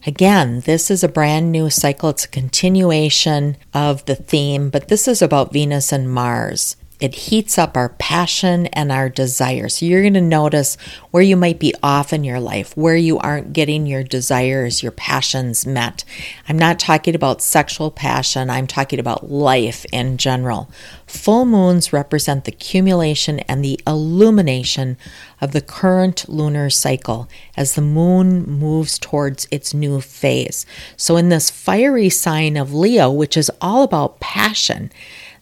Again, 0.08 0.60
this 0.62 0.92
is 0.92 1.04
a 1.04 1.08
brand 1.08 1.52
new 1.52 1.72
cycle. 1.72 2.10
It's 2.10 2.26
a 2.26 2.30
continuation 2.30 3.58
of 3.74 4.06
the 4.06 4.14
theme, 4.14 4.70
but 4.70 4.88
this 4.88 5.08
is 5.08 5.22
about 5.22 5.52
Venus 5.52 5.92
and 5.92 6.12
Mars. 6.12 6.76
It 7.00 7.16
heats 7.16 7.58
up 7.58 7.76
our 7.76 7.90
passion 7.90 8.68
and 8.68 8.90
our 8.90 9.10
desire. 9.10 9.68
So 9.68 9.86
you're 9.86 10.02
going 10.02 10.14
to 10.14 10.22
notice 10.22 10.78
where 11.12 11.24
you 11.24 11.36
might 11.36 11.60
be 11.60 11.74
off 11.84 12.14
in 12.14 12.24
your 12.24 12.40
life, 12.40 12.76
where 12.78 12.96
you 12.96 13.18
aren't 13.18 13.52
getting 13.52 13.86
your 13.86 14.04
desires, 14.04 14.82
your 14.82 14.94
passions 14.94 15.66
met. 15.66 16.06
I'm 16.48 16.58
not 16.58 16.80
talking 16.80 17.14
about 17.14 17.42
sexual 17.42 17.92
passion, 17.92 18.50
I'm 18.50 18.66
talking 18.66 19.00
about 19.00 19.30
life 19.30 19.86
in 19.92 20.18
general. 20.18 20.72
Full 21.06 21.46
moons 21.46 21.92
represent 21.92 22.46
the 22.46 22.54
accumulation 22.54 23.40
and 23.42 23.64
the 23.64 23.80
illumination 23.86 24.98
of 25.42 25.52
the 25.52 25.62
current 25.62 26.30
lunar 26.30 26.70
cycle 26.70 27.28
as 27.58 27.76
the 27.76 27.82
moon 27.82 28.44
moves 28.46 28.98
towards 28.98 29.48
its 29.52 29.74
new 29.74 30.00
phase. 30.00 30.66
So, 30.96 31.18
in 31.18 31.30
this 31.30 31.50
fiery 31.50 32.10
sign 32.10 32.56
of 32.56 32.74
Leo, 32.74 33.12
which 33.12 33.36
is 33.36 33.52
all 33.62 33.84
about 33.84 34.20
passion, 34.20 34.92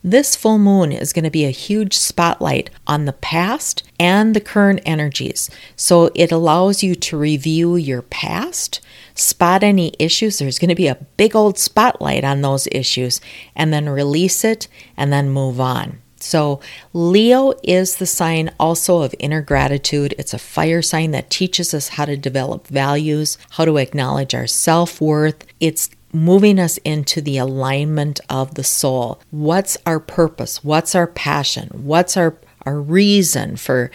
this 0.04 0.36
full 0.36 0.60
moon 0.60 0.92
is 0.92 1.14
going 1.14 1.24
to 1.24 1.32
be 1.32 1.46
a 1.46 1.50
huge 1.50 1.96
spotlight 1.96 2.70
on 2.86 3.06
the 3.06 3.14
past 3.14 3.84
and 4.00 4.36
the 4.36 4.42
current 4.42 4.82
energies. 4.86 5.50
So 5.76 6.12
it 6.14 6.32
allows 6.32 6.84
you 6.84 6.94
to 6.96 7.18
review 7.18 7.78
your 7.78 8.02
past, 8.02 8.82
spot 9.16 9.64
any 9.64 9.94
issues. 10.00 10.40
There's 10.40 10.60
going 10.60 10.70
to 10.70 10.76
be 10.76 10.88
a 10.88 11.06
big 11.18 11.36
old 11.36 11.58
spotlight 11.58 12.26
on 12.26 12.42
those 12.42 12.68
issues, 12.72 13.22
and 13.56 13.72
then 13.72 13.88
release 13.88 14.44
it 14.44 14.68
and 14.98 15.14
then 15.14 15.30
move 15.30 15.60
on. 15.62 16.00
So, 16.24 16.62
Leo 16.94 17.54
is 17.64 17.98
the 17.98 18.06
sign 18.06 18.50
also 18.58 19.02
of 19.02 19.14
inner 19.20 19.42
gratitude. 19.42 20.16
It's 20.18 20.34
a 20.34 20.40
fire 20.40 20.82
sign 20.82 21.12
that 21.12 21.30
teaches 21.30 21.74
us 21.74 21.90
how 21.90 22.06
to 22.06 22.16
develop 22.16 22.68
values, 22.68 23.38
how 23.52 23.66
to 23.66 23.76
acknowledge 23.76 24.34
our 24.34 24.48
self 24.48 25.02
worth. 25.02 25.46
It's 25.60 25.90
moving 26.14 26.60
us 26.60 26.78
into 26.80 27.20
the 27.20 27.38
alignment 27.38 28.20
of 28.30 28.54
the 28.54 28.64
soul. 28.64 29.20
What's 29.32 29.78
our 29.86 30.00
purpose? 30.00 30.64
What's 30.64 30.96
our 30.96 31.08
passion? 31.08 31.70
What's 31.74 32.16
our, 32.16 32.38
our 32.66 32.80
reason 32.80 33.58
for 33.58 33.92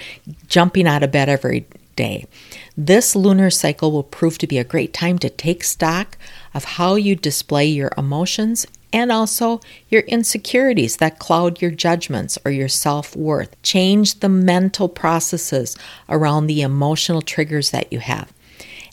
jumping 0.48 0.86
out 0.86 1.02
of 1.04 1.12
bed 1.12 1.28
every 1.28 1.66
day? 1.96 2.26
This 2.76 3.16
lunar 3.16 3.50
cycle 3.50 3.92
will 3.92 4.02
prove 4.02 4.38
to 4.38 4.46
be 4.46 4.58
a 4.58 4.64
great 4.64 4.92
time 4.92 5.18
to 5.20 5.30
take 5.30 5.64
stock 5.64 6.18
of 6.54 6.64
how 6.64 6.96
you 6.96 7.14
display 7.14 7.66
your 7.66 7.92
emotions 7.96 8.66
and 8.92 9.12
also 9.12 9.60
your 9.88 10.02
insecurities 10.02 10.96
that 10.96 11.18
cloud 11.18 11.60
your 11.60 11.70
judgments 11.70 12.38
or 12.44 12.50
your 12.50 12.68
self 12.68 13.14
worth. 13.14 13.60
Change 13.62 14.20
the 14.20 14.28
mental 14.28 14.88
processes 14.88 15.76
around 16.08 16.46
the 16.46 16.62
emotional 16.62 17.22
triggers 17.22 17.70
that 17.70 17.92
you 17.92 17.98
have. 18.00 18.32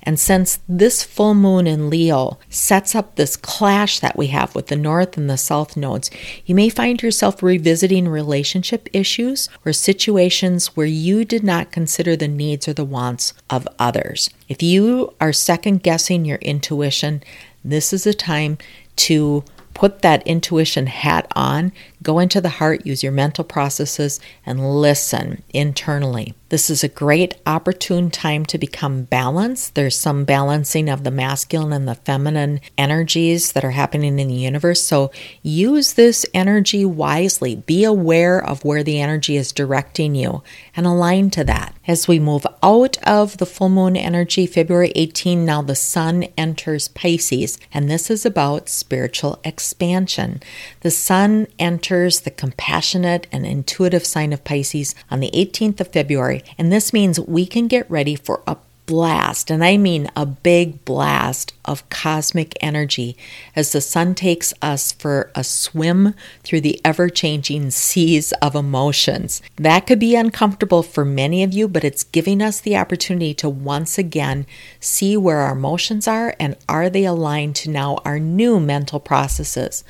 And 0.06 0.20
since 0.20 0.60
this 0.70 1.04
full 1.04 1.34
moon 1.34 1.66
in 1.66 1.90
Leo 1.90 2.38
sets 2.50 2.94
up 2.94 3.16
this 3.16 3.36
clash 3.36 4.00
that 4.00 4.16
we 4.16 4.28
have 4.28 4.54
with 4.54 4.68
the 4.68 4.76
north 4.76 5.18
and 5.18 5.30
the 5.30 5.38
south 5.38 5.76
nodes, 5.76 6.12
you 6.46 6.54
may 6.54 6.70
find 6.70 7.02
yourself 7.02 7.42
revisiting 7.42 8.08
relationship 8.08 8.88
issues 8.94 9.50
or 9.66 9.74
situations 9.74 10.68
where 10.76 10.86
you 10.86 11.26
did 11.26 11.44
not 11.44 11.72
consider 11.72 12.16
the 12.16 12.28
needs 12.28 12.68
or 12.68 12.74
the 12.74 12.86
wants 12.86 13.34
of 13.50 13.68
others. 13.80 14.30
If 14.48 14.62
you 14.62 15.14
are 15.20 15.34
second 15.34 15.82
guessing 15.82 16.24
your 16.24 16.38
intuition, 16.38 17.24
this 17.64 17.92
is 17.92 18.06
a 18.06 18.14
time 18.14 18.60
to 18.98 19.44
put 19.74 20.02
that 20.02 20.26
intuition 20.26 20.88
hat 20.88 21.28
on, 21.36 21.72
go 22.06 22.20
into 22.20 22.40
the 22.40 22.48
heart, 22.50 22.86
use 22.86 23.04
your 23.04 23.12
mental 23.12 23.44
processes, 23.44 24.20
and 24.46 24.80
listen 24.80 25.44
internally. 25.50 26.34
This 26.50 26.70
is 26.70 26.84
a 26.84 26.88
great 26.88 27.34
opportune 27.48 28.12
time 28.12 28.46
to 28.46 28.60
become 28.60 29.04
balanced. 29.04 29.74
There's 29.74 29.98
some 29.98 30.26
balancing 30.26 30.90
of 30.90 31.04
the 31.04 31.12
masculine 31.12 31.74
and 31.74 31.88
the 31.88 31.96
feminine 31.96 32.62
energies 32.78 33.54
that 33.54 33.66
are 33.66 33.72
happening 33.72 34.20
in 34.20 34.28
the 34.28 34.36
universe. 34.36 34.84
So 34.84 35.12
use 35.42 35.94
this 35.94 36.26
energy 36.36 36.86
wisely. 36.86 37.56
Be 37.56 37.84
aware 37.84 38.42
of 38.42 38.64
where 38.64 38.84
the 38.84 39.02
energy 39.02 39.36
is 39.38 39.52
directing 39.52 40.14
you 40.14 40.44
and 40.76 40.86
align 40.86 41.32
to 41.32 41.44
that. 41.46 41.76
As 41.88 42.08
we 42.08 42.20
move 42.20 42.46
out 42.62 42.98
of 43.04 43.38
the 43.38 43.46
full 43.46 43.70
moon 43.70 43.98
energy, 43.98 44.46
February 44.46 44.92
18, 44.96 45.46
now 45.46 45.62
the 45.64 45.76
sun 45.76 46.24
enters 46.38 46.88
Pisces, 46.88 47.60
and 47.74 47.90
this 47.90 48.10
is 48.10 48.26
about 48.26 48.70
spiritual 48.70 49.40
expansion. 49.44 50.42
The 50.82 50.92
sun 50.92 51.48
enters 51.58 51.95
the 51.96 52.32
compassionate 52.32 53.26
and 53.32 53.46
intuitive 53.46 54.06
sign 54.06 54.34
of 54.34 54.44
Pisces 54.44 54.94
on 55.10 55.22
the 55.22 55.32
18th 55.32 55.80
of 55.80 55.88
February 55.88 56.44
and 56.58 56.72
this 56.72 56.92
means 56.92 57.20
we 57.20 57.46
can 57.46 57.68
get 57.68 57.90
ready 57.90 58.16
for 58.16 58.42
a 58.46 58.58
blast, 58.86 59.50
and 59.50 59.64
I 59.64 59.78
mean 59.78 60.10
a 60.16 60.26
big 60.26 60.86
blast 60.86 61.54
of 61.66 61.88
cosmic 61.90 62.56
energy 62.62 63.18
as 63.56 63.72
the 63.72 63.82
sun 63.82 64.16
takes 64.16 64.54
us 64.62 64.92
for 64.92 65.32
a 65.36 65.44
swim 65.44 66.14
through 66.44 66.62
the 66.62 66.80
ever 66.86 67.10
changing 67.10 67.72
seas 67.72 68.32
of 68.34 68.56
emotions. 68.56 69.42
That 69.56 69.88
could 69.88 70.00
be 70.00 70.16
uncomfortable 70.16 70.84
for 70.84 71.06
many 71.06 71.44
of 71.44 71.54
you, 71.54 71.68
but 71.68 71.84
it's 71.84 72.04
giving 72.04 72.42
us 72.42 72.60
the 72.60 72.78
opportunity 72.78 73.34
to 73.36 73.50
once 73.50 73.98
again 73.98 74.46
see 74.80 75.18
where 75.18 75.40
our 75.40 75.54
emotions 75.54 76.08
are 76.08 76.36
and 76.40 76.56
are 76.70 76.90
they 76.90 77.06
aligned 77.06 77.56
to 77.58 77.70
now 77.70 77.98
our 78.06 78.20
new 78.20 78.60
mental 78.60 79.00
processes. 79.00 79.84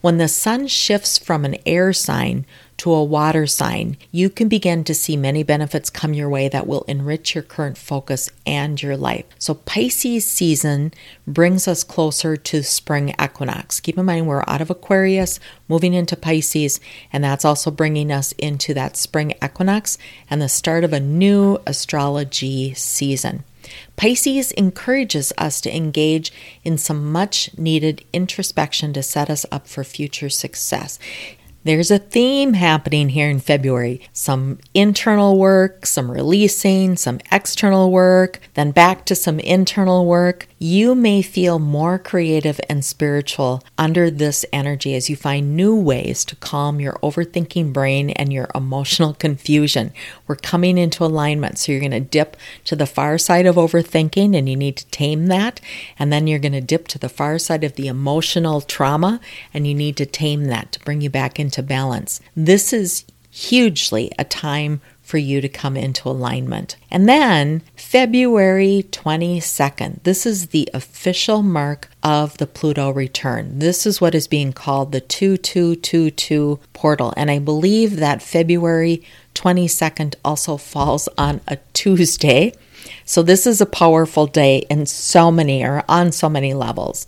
When 0.00 0.18
the 0.18 0.28
sun 0.28 0.66
shifts 0.66 1.16
from 1.16 1.44
an 1.44 1.56
air 1.64 1.92
sign 1.92 2.44
to 2.82 2.92
a 2.92 3.04
water 3.04 3.46
sign, 3.46 3.96
you 4.10 4.28
can 4.28 4.48
begin 4.48 4.82
to 4.82 4.92
see 4.92 5.16
many 5.16 5.44
benefits 5.44 5.88
come 5.88 6.14
your 6.14 6.28
way 6.28 6.48
that 6.48 6.66
will 6.66 6.82
enrich 6.88 7.32
your 7.32 7.44
current 7.44 7.78
focus 7.78 8.28
and 8.44 8.82
your 8.82 8.96
life. 8.96 9.24
So, 9.38 9.54
Pisces 9.54 10.26
season 10.26 10.92
brings 11.24 11.68
us 11.68 11.84
closer 11.84 12.36
to 12.36 12.64
spring 12.64 13.14
equinox. 13.22 13.78
Keep 13.78 13.98
in 13.98 14.04
mind, 14.04 14.26
we're 14.26 14.42
out 14.48 14.60
of 14.60 14.68
Aquarius, 14.68 15.38
moving 15.68 15.94
into 15.94 16.16
Pisces, 16.16 16.80
and 17.12 17.22
that's 17.22 17.44
also 17.44 17.70
bringing 17.70 18.10
us 18.10 18.32
into 18.32 18.74
that 18.74 18.96
spring 18.96 19.32
equinox 19.40 19.96
and 20.28 20.42
the 20.42 20.48
start 20.48 20.82
of 20.82 20.92
a 20.92 20.98
new 20.98 21.58
astrology 21.68 22.74
season. 22.74 23.44
Pisces 23.94 24.50
encourages 24.52 25.32
us 25.38 25.60
to 25.60 25.74
engage 25.74 26.32
in 26.64 26.76
some 26.76 27.12
much 27.12 27.56
needed 27.56 28.04
introspection 28.12 28.92
to 28.92 29.04
set 29.04 29.30
us 29.30 29.46
up 29.52 29.68
for 29.68 29.84
future 29.84 30.28
success. 30.28 30.98
There's 31.64 31.92
a 31.92 31.98
theme 31.98 32.54
happening 32.54 33.10
here 33.10 33.30
in 33.30 33.38
February 33.38 34.00
some 34.12 34.58
internal 34.74 35.38
work, 35.38 35.86
some 35.86 36.10
releasing, 36.10 36.96
some 36.96 37.20
external 37.30 37.92
work, 37.92 38.40
then 38.54 38.72
back 38.72 39.04
to 39.04 39.14
some 39.14 39.38
internal 39.38 40.04
work. 40.04 40.48
You 40.58 40.96
may 40.96 41.22
feel 41.22 41.60
more 41.60 41.98
creative 42.00 42.60
and 42.68 42.84
spiritual 42.84 43.62
under 43.78 44.10
this 44.10 44.44
energy 44.52 44.94
as 44.96 45.08
you 45.08 45.14
find 45.14 45.56
new 45.56 45.76
ways 45.76 46.24
to 46.26 46.36
calm 46.36 46.80
your 46.80 46.94
overthinking 46.94 47.72
brain 47.72 48.10
and 48.10 48.32
your 48.32 48.48
emotional 48.56 49.14
confusion. 49.14 49.92
We're 50.26 50.36
coming 50.36 50.78
into 50.78 51.04
alignment, 51.04 51.58
so 51.58 51.70
you're 51.70 51.80
going 51.80 51.92
to 51.92 52.00
dip 52.00 52.36
to 52.64 52.74
the 52.74 52.86
far 52.86 53.18
side 53.18 53.46
of 53.46 53.54
overthinking 53.54 54.36
and 54.36 54.48
you 54.48 54.56
need 54.56 54.76
to 54.78 54.86
tame 54.86 55.26
that. 55.26 55.60
And 55.96 56.12
then 56.12 56.26
you're 56.26 56.38
going 56.40 56.52
to 56.52 56.60
dip 56.60 56.88
to 56.88 56.98
the 56.98 57.08
far 57.08 57.38
side 57.38 57.62
of 57.62 57.74
the 57.74 57.86
emotional 57.86 58.60
trauma 58.60 59.20
and 59.54 59.66
you 59.66 59.74
need 59.74 59.96
to 59.98 60.06
tame 60.06 60.46
that 60.46 60.72
to 60.72 60.80
bring 60.80 61.00
you 61.00 61.10
back 61.10 61.38
into 61.38 61.51
into 61.52 61.62
balance. 61.62 62.20
This 62.34 62.72
is 62.72 63.04
hugely 63.30 64.10
a 64.18 64.24
time 64.24 64.80
for 65.02 65.18
you 65.18 65.42
to 65.42 65.48
come 65.48 65.76
into 65.76 66.08
alignment. 66.08 66.76
And 66.90 67.06
then 67.06 67.60
February 67.76 68.86
22nd, 68.90 70.02
this 70.04 70.24
is 70.24 70.46
the 70.48 70.70
official 70.72 71.42
mark 71.42 71.90
of 72.02 72.38
the 72.38 72.46
Pluto 72.46 72.88
return. 72.90 73.58
This 73.58 73.84
is 73.84 74.00
what 74.00 74.14
is 74.14 74.26
being 74.26 74.54
called 74.54 74.92
the 74.92 75.02
2222 75.02 76.58
portal. 76.72 77.12
And 77.16 77.30
I 77.30 77.38
believe 77.38 77.96
that 77.96 78.22
February 78.22 79.02
22nd 79.34 80.14
also 80.24 80.56
falls 80.56 81.06
on 81.18 81.42
a 81.46 81.58
Tuesday. 81.74 82.54
So 83.04 83.22
this 83.22 83.46
is 83.46 83.60
a 83.60 83.66
powerful 83.66 84.26
day 84.26 84.64
in 84.70 84.86
so 84.86 85.30
many 85.30 85.62
or 85.62 85.84
on 85.86 86.12
so 86.12 86.30
many 86.30 86.54
levels. 86.54 87.06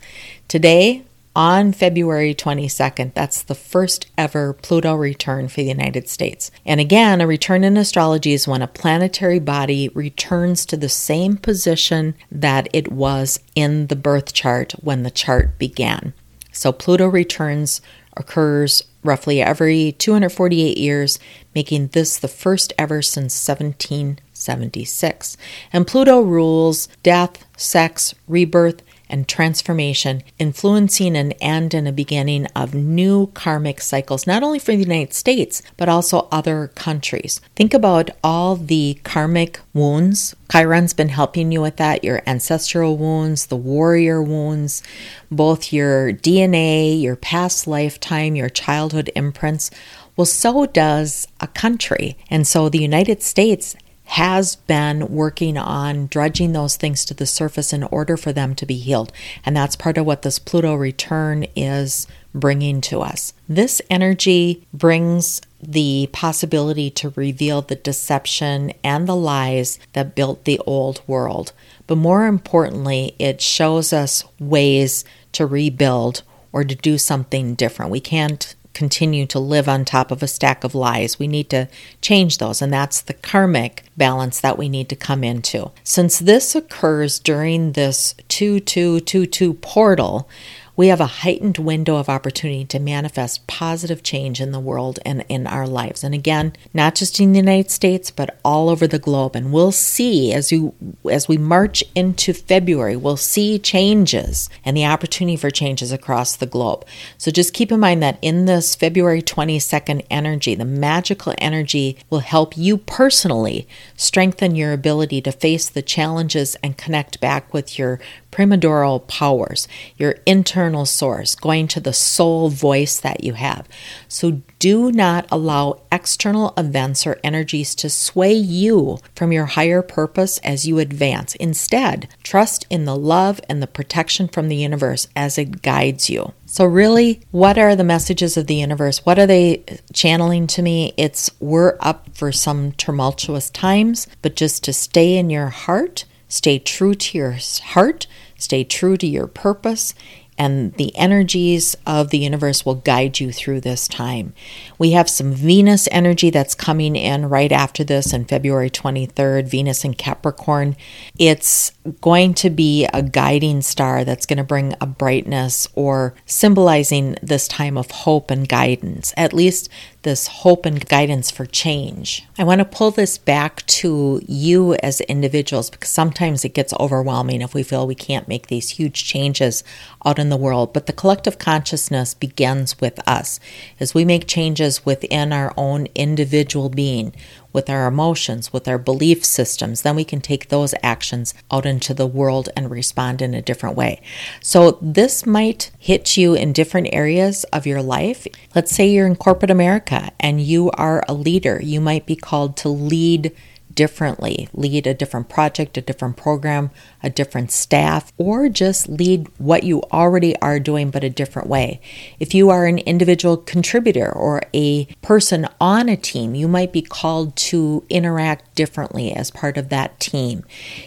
Today, 0.48 1.04
on 1.36 1.72
February 1.72 2.34
22nd. 2.34 3.14
That's 3.14 3.42
the 3.42 3.54
first 3.54 4.06
ever 4.16 4.52
Pluto 4.52 4.94
return 4.94 5.48
for 5.48 5.56
the 5.56 5.68
United 5.68 6.08
States. 6.08 6.50
And 6.64 6.80
again, 6.80 7.20
a 7.20 7.26
return 7.26 7.64
in 7.64 7.76
astrology 7.76 8.32
is 8.32 8.48
when 8.48 8.62
a 8.62 8.68
planetary 8.68 9.38
body 9.38 9.88
returns 9.94 10.64
to 10.66 10.76
the 10.76 10.88
same 10.88 11.36
position 11.36 12.14
that 12.30 12.68
it 12.72 12.92
was 12.92 13.40
in 13.54 13.88
the 13.88 13.96
birth 13.96 14.32
chart 14.32 14.72
when 14.80 15.02
the 15.02 15.10
chart 15.10 15.58
began. 15.58 16.14
So 16.52 16.72
Pluto 16.72 17.08
returns 17.08 17.80
occurs 18.16 18.84
roughly 19.02 19.42
every 19.42 19.92
248 19.92 20.78
years, 20.78 21.18
making 21.54 21.88
this 21.88 22.16
the 22.18 22.28
first 22.28 22.72
ever 22.78 23.02
since 23.02 23.34
1776. 23.46 25.36
And 25.72 25.86
Pluto 25.86 26.20
rules 26.22 26.88
death, 27.02 27.44
sex, 27.56 28.14
rebirth, 28.28 28.82
and 29.14 29.28
transformation, 29.28 30.24
influencing 30.40 31.16
an 31.16 31.30
end 31.40 31.72
and 31.72 31.86
a 31.86 31.92
beginning 31.92 32.46
of 32.56 32.74
new 32.74 33.28
karmic 33.28 33.80
cycles, 33.80 34.26
not 34.26 34.42
only 34.42 34.58
for 34.58 34.72
the 34.72 34.82
United 34.82 35.14
States, 35.14 35.62
but 35.76 35.88
also 35.88 36.26
other 36.32 36.72
countries. 36.74 37.40
Think 37.54 37.72
about 37.72 38.10
all 38.24 38.56
the 38.56 38.98
karmic 39.04 39.60
wounds. 39.72 40.34
Chiron's 40.50 40.94
been 40.94 41.10
helping 41.10 41.52
you 41.52 41.62
with 41.62 41.76
that 41.76 42.02
your 42.02 42.22
ancestral 42.26 42.96
wounds, 42.96 43.46
the 43.46 43.56
warrior 43.56 44.20
wounds, 44.20 44.82
both 45.30 45.72
your 45.72 46.12
DNA, 46.12 47.00
your 47.00 47.14
past 47.14 47.68
lifetime, 47.68 48.34
your 48.34 48.48
childhood 48.48 49.12
imprints. 49.14 49.70
Well, 50.16 50.24
so 50.24 50.66
does 50.66 51.28
a 51.40 51.46
country. 51.46 52.16
And 52.30 52.48
so 52.48 52.68
the 52.68 52.82
United 52.82 53.22
States 53.22 53.76
has 54.04 54.56
been 54.56 55.08
working 55.08 55.56
on 55.56 56.06
dredging 56.06 56.52
those 56.52 56.76
things 56.76 57.04
to 57.04 57.14
the 57.14 57.26
surface 57.26 57.72
in 57.72 57.82
order 57.84 58.16
for 58.16 58.32
them 58.32 58.54
to 58.54 58.66
be 58.66 58.76
healed. 58.76 59.12
And 59.44 59.56
that's 59.56 59.76
part 59.76 59.98
of 59.98 60.06
what 60.06 60.22
this 60.22 60.38
Pluto 60.38 60.74
return 60.74 61.46
is 61.56 62.06
bringing 62.34 62.80
to 62.82 63.00
us. 63.00 63.32
This 63.48 63.80
energy 63.88 64.66
brings 64.72 65.40
the 65.62 66.08
possibility 66.12 66.90
to 66.90 67.10
reveal 67.10 67.62
the 67.62 67.76
deception 67.76 68.72
and 68.82 69.06
the 69.06 69.16
lies 69.16 69.78
that 69.94 70.14
built 70.14 70.44
the 70.44 70.58
old 70.66 71.00
world. 71.06 71.52
But 71.86 71.96
more 71.96 72.26
importantly, 72.26 73.14
it 73.18 73.40
shows 73.40 73.92
us 73.92 74.24
ways 74.38 75.04
to 75.32 75.46
rebuild 75.46 76.22
or 76.52 76.64
to 76.64 76.74
do 76.74 76.98
something 76.98 77.54
different. 77.54 77.90
We 77.90 78.00
can't 78.00 78.54
continue 78.74 79.26
to 79.26 79.38
live 79.38 79.68
on 79.68 79.84
top 79.84 80.10
of 80.10 80.22
a 80.22 80.28
stack 80.28 80.64
of 80.64 80.74
lies. 80.74 81.18
We 81.18 81.28
need 81.28 81.48
to 81.50 81.68
change 82.02 82.38
those, 82.38 82.60
and 82.60 82.72
that's 82.72 83.00
the 83.00 83.14
karmic 83.14 83.84
balance 83.96 84.40
that 84.40 84.58
we 84.58 84.68
need 84.68 84.88
to 84.90 84.96
come 84.96 85.24
into. 85.24 85.70
Since 85.84 86.18
this 86.18 86.54
occurs 86.54 87.18
during 87.18 87.72
this 87.72 88.14
2222 88.28 89.54
portal, 89.54 90.28
we 90.76 90.88
have 90.88 91.00
a 91.00 91.06
heightened 91.06 91.58
window 91.58 91.96
of 91.96 92.08
opportunity 92.08 92.64
to 92.64 92.78
manifest 92.78 93.46
positive 93.46 94.02
change 94.02 94.40
in 94.40 94.52
the 94.52 94.60
world 94.60 94.98
and 95.04 95.24
in 95.28 95.46
our 95.46 95.66
lives. 95.66 96.02
And 96.02 96.14
again, 96.14 96.52
not 96.72 96.94
just 96.94 97.20
in 97.20 97.32
the 97.32 97.38
United 97.38 97.70
States, 97.70 98.10
but 98.10 98.38
all 98.44 98.68
over 98.68 98.86
the 98.86 98.98
globe. 98.98 99.36
And 99.36 99.52
we'll 99.52 99.72
see 99.72 100.32
as 100.32 100.50
you 100.50 100.74
as 101.10 101.28
we 101.28 101.36
march 101.36 101.84
into 101.94 102.32
February, 102.32 102.96
we'll 102.96 103.16
see 103.16 103.58
changes 103.58 104.48
and 104.64 104.76
the 104.76 104.86
opportunity 104.86 105.36
for 105.36 105.50
changes 105.50 105.92
across 105.92 106.36
the 106.36 106.46
globe. 106.46 106.84
So 107.18 107.30
just 107.30 107.54
keep 107.54 107.70
in 107.70 107.80
mind 107.80 108.02
that 108.02 108.18
in 108.20 108.46
this 108.46 108.74
February 108.74 109.22
22nd 109.22 110.04
energy, 110.10 110.54
the 110.54 110.64
magical 110.64 111.34
energy 111.38 111.98
will 112.10 112.20
help 112.20 112.56
you 112.56 112.78
personally 112.78 113.68
strengthen 113.96 114.54
your 114.54 114.72
ability 114.72 115.20
to 115.22 115.32
face 115.32 115.68
the 115.68 115.82
challenges 115.82 116.56
and 116.56 116.76
connect 116.76 117.20
back 117.20 117.52
with 117.52 117.78
your 117.78 118.00
primordial 118.34 118.98
powers, 118.98 119.68
your 119.96 120.16
internal 120.26 120.84
source, 120.84 121.36
going 121.36 121.68
to 121.68 121.78
the 121.78 121.92
soul 121.92 122.48
voice 122.48 122.98
that 122.98 123.22
you 123.22 123.34
have. 123.34 123.68
So 124.08 124.42
do 124.58 124.90
not 124.90 125.28
allow 125.30 125.82
external 125.92 126.52
events 126.56 127.06
or 127.06 127.20
energies 127.22 127.76
to 127.76 127.88
sway 127.88 128.32
you 128.32 128.98
from 129.14 129.30
your 129.30 129.44
higher 129.44 129.82
purpose 129.82 130.38
as 130.38 130.66
you 130.66 130.80
advance. 130.80 131.36
Instead, 131.36 132.08
trust 132.24 132.66
in 132.70 132.86
the 132.86 132.96
love 132.96 133.40
and 133.48 133.62
the 133.62 133.68
protection 133.68 134.26
from 134.26 134.48
the 134.48 134.56
universe 134.56 135.06
as 135.14 135.38
it 135.38 135.62
guides 135.62 136.10
you. 136.10 136.32
So, 136.44 136.64
really, 136.64 137.20
what 137.30 137.56
are 137.56 137.76
the 137.76 137.84
messages 137.84 138.36
of 138.36 138.48
the 138.48 138.56
universe? 138.56 139.06
What 139.06 139.18
are 139.20 139.26
they 139.26 139.62
channeling 139.92 140.48
to 140.48 140.62
me? 140.62 140.92
It's 140.96 141.30
we're 141.38 141.76
up 141.78 142.08
for 142.16 142.32
some 142.32 142.72
tumultuous 142.72 143.48
times, 143.50 144.08
but 144.22 144.34
just 144.34 144.64
to 144.64 144.72
stay 144.72 145.16
in 145.16 145.30
your 145.30 145.50
heart, 145.50 146.04
stay 146.28 146.58
true 146.58 146.94
to 146.94 147.18
your 147.18 147.36
heart, 147.62 148.08
Stay 148.44 148.62
true 148.62 148.98
to 148.98 149.06
your 149.06 149.26
purpose, 149.26 149.94
and 150.36 150.74
the 150.74 150.94
energies 150.96 151.76
of 151.86 152.10
the 152.10 152.18
universe 152.18 152.66
will 152.66 152.74
guide 152.74 153.20
you 153.20 153.32
through 153.32 153.62
this 153.62 153.88
time. 153.88 154.34
We 154.78 154.90
have 154.90 155.08
some 155.08 155.32
Venus 155.32 155.88
energy 155.90 156.28
that's 156.28 156.54
coming 156.54 156.94
in 156.94 157.30
right 157.30 157.50
after 157.50 157.84
this 157.84 158.12
on 158.12 158.26
February 158.26 158.68
23rd, 158.68 159.48
Venus 159.48 159.82
in 159.82 159.94
Capricorn. 159.94 160.76
It's 161.18 161.72
going 162.02 162.34
to 162.34 162.50
be 162.50 162.86
a 162.92 163.00
guiding 163.00 163.62
star 163.62 164.04
that's 164.04 164.26
going 164.26 164.36
to 164.36 164.44
bring 164.44 164.74
a 164.78 164.86
brightness 164.86 165.66
or 165.74 166.12
symbolizing 166.26 167.16
this 167.22 167.48
time 167.48 167.78
of 167.78 167.90
hope 167.90 168.30
and 168.30 168.46
guidance. 168.46 169.14
At 169.16 169.32
least 169.32 169.70
this 170.04 170.28
hope 170.28 170.64
and 170.64 170.88
guidance 170.88 171.30
for 171.30 171.44
change. 171.44 172.24
I 172.38 172.44
want 172.44 172.60
to 172.60 172.64
pull 172.64 172.90
this 172.90 173.18
back 173.18 173.66
to 173.66 174.22
you 174.26 174.74
as 174.74 175.00
individuals 175.02 175.68
because 175.68 175.90
sometimes 175.90 176.44
it 176.44 176.54
gets 176.54 176.72
overwhelming 176.78 177.42
if 177.42 177.52
we 177.52 177.62
feel 177.62 177.86
we 177.86 177.94
can't 177.94 178.28
make 178.28 178.46
these 178.46 178.70
huge 178.70 179.04
changes 179.04 179.64
out 180.06 180.18
in 180.18 180.28
the 180.28 180.36
world. 180.36 180.72
But 180.72 180.86
the 180.86 180.92
collective 180.92 181.38
consciousness 181.38 182.14
begins 182.14 182.80
with 182.80 183.00
us. 183.08 183.40
As 183.80 183.94
we 183.94 184.04
make 184.04 184.28
changes 184.28 184.86
within 184.86 185.32
our 185.32 185.52
own 185.56 185.88
individual 185.94 186.68
being, 186.68 187.12
with 187.54 187.70
our 187.70 187.86
emotions, 187.86 188.52
with 188.52 188.68
our 188.68 188.76
belief 188.76 189.24
systems, 189.24 189.80
then 189.80 189.96
we 189.96 190.04
can 190.04 190.20
take 190.20 190.48
those 190.50 190.74
actions 190.82 191.32
out 191.50 191.64
into 191.64 191.94
the 191.94 192.06
world 192.06 192.50
and 192.54 192.70
respond 192.70 193.22
in 193.22 193.32
a 193.32 193.40
different 193.40 193.76
way. 193.76 194.02
So, 194.42 194.78
this 194.82 195.24
might 195.24 195.70
hit 195.78 196.18
you 196.18 196.34
in 196.34 196.52
different 196.52 196.88
areas 196.92 197.44
of 197.44 197.66
your 197.66 197.80
life. 197.80 198.26
Let's 198.54 198.74
say 198.74 198.88
you're 198.88 199.06
in 199.06 199.16
corporate 199.16 199.50
America 199.50 200.10
and 200.20 200.40
you 200.40 200.70
are 200.72 201.02
a 201.08 201.14
leader, 201.14 201.60
you 201.62 201.80
might 201.80 202.04
be 202.04 202.16
called 202.16 202.56
to 202.58 202.68
lead 202.68 203.34
differently, 203.74 204.48
lead 204.52 204.86
a 204.86 204.94
different 204.94 205.28
project, 205.28 205.76
a 205.76 205.80
different 205.80 206.16
program, 206.16 206.70
a 207.02 207.10
different 207.10 207.50
staff, 207.50 208.12
or 208.16 208.48
just 208.48 208.88
lead 208.88 209.28
what 209.38 209.64
you 209.64 209.82
already 209.92 210.36
are 210.40 210.58
doing 210.60 210.90
but 210.90 211.04
a 211.04 211.10
different 211.10 211.48
way. 211.48 211.80
If 212.18 212.34
you 212.34 212.50
are 212.50 212.66
an 212.66 212.78
individual 212.78 213.36
contributor 213.36 214.10
or 214.10 214.42
a 214.52 214.86
person 215.02 215.48
on 215.60 215.88
a 215.88 215.96
team, 215.96 216.34
you 216.34 216.48
might 216.48 216.72
be 216.72 216.82
called 216.82 217.36
to 217.36 217.84
interact 217.90 218.54
differently 218.54 219.12
as 219.12 219.30
part 219.30 219.56
of 219.56 219.68
that 219.68 220.00
team. 220.00 220.44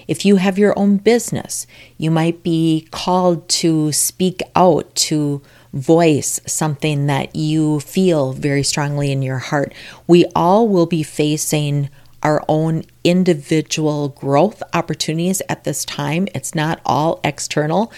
If 0.07 0.25
you 0.25 0.37
have 0.37 0.57
your 0.57 0.77
own 0.77 0.97
business, 0.97 1.67
you 1.97 2.11
might 2.11 2.43
be 2.43 2.87
called 2.91 3.47
to 3.49 3.91
speak 3.91 4.41
out, 4.55 4.93
to 4.95 5.41
voice 5.73 6.39
something 6.45 7.07
that 7.07 7.35
you 7.35 7.79
feel 7.81 8.33
very 8.33 8.63
strongly 8.63 9.11
in 9.11 9.21
your 9.21 9.37
heart. 9.37 9.73
We 10.07 10.25
all 10.35 10.67
will 10.67 10.85
be 10.85 11.03
facing 11.03 11.89
our 12.27 12.43
own 12.49 12.83
individual 13.05 14.09
growth 14.09 14.61
opportunities 14.73 15.41
at 15.47 15.63
this 15.63 15.85
time. 15.85 16.27
It's 16.35 16.53
not 16.53 16.81
all 16.85 17.21
external. 17.23 17.89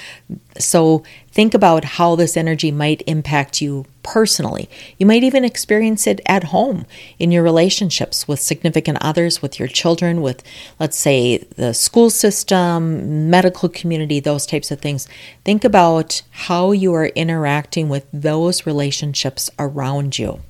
So 0.60 1.04
think 1.32 1.56
about 1.56 1.84
how 1.84 2.15
this 2.15 2.38
energy 2.38 2.72
might 2.72 3.02
impact 3.08 3.60
you 3.60 3.88
personally. 4.04 4.70
You 5.00 5.08
might 5.08 5.24
even 5.24 5.44
experience 5.44 6.06
it 6.06 6.22
at 6.28 6.44
home 6.46 6.86
in 7.18 7.32
your 7.32 7.42
relationships 7.42 8.28
with 8.28 8.39
significant 8.39 9.00
others, 9.02 9.42
with 9.42 9.58
your 9.58 9.68
children, 9.68 10.22
with, 10.22 10.44
let's 10.80 10.98
say, 10.98 11.39
the 11.39 11.74
school 11.74 12.12
system, 12.12 13.32
medical 13.32 13.68
community, 13.68 14.20
those 14.20 14.46
types 14.46 14.70
of 14.70 14.80
things. 14.80 15.08
Think 15.44 15.63
about 15.63 16.22
how 16.46 16.72
you 16.72 16.94
are 16.94 17.08
interacting 17.08 17.89
with 17.89 18.06
those 18.13 18.68
relationships 18.68 19.50
around 19.58 20.20
you. 20.20 20.42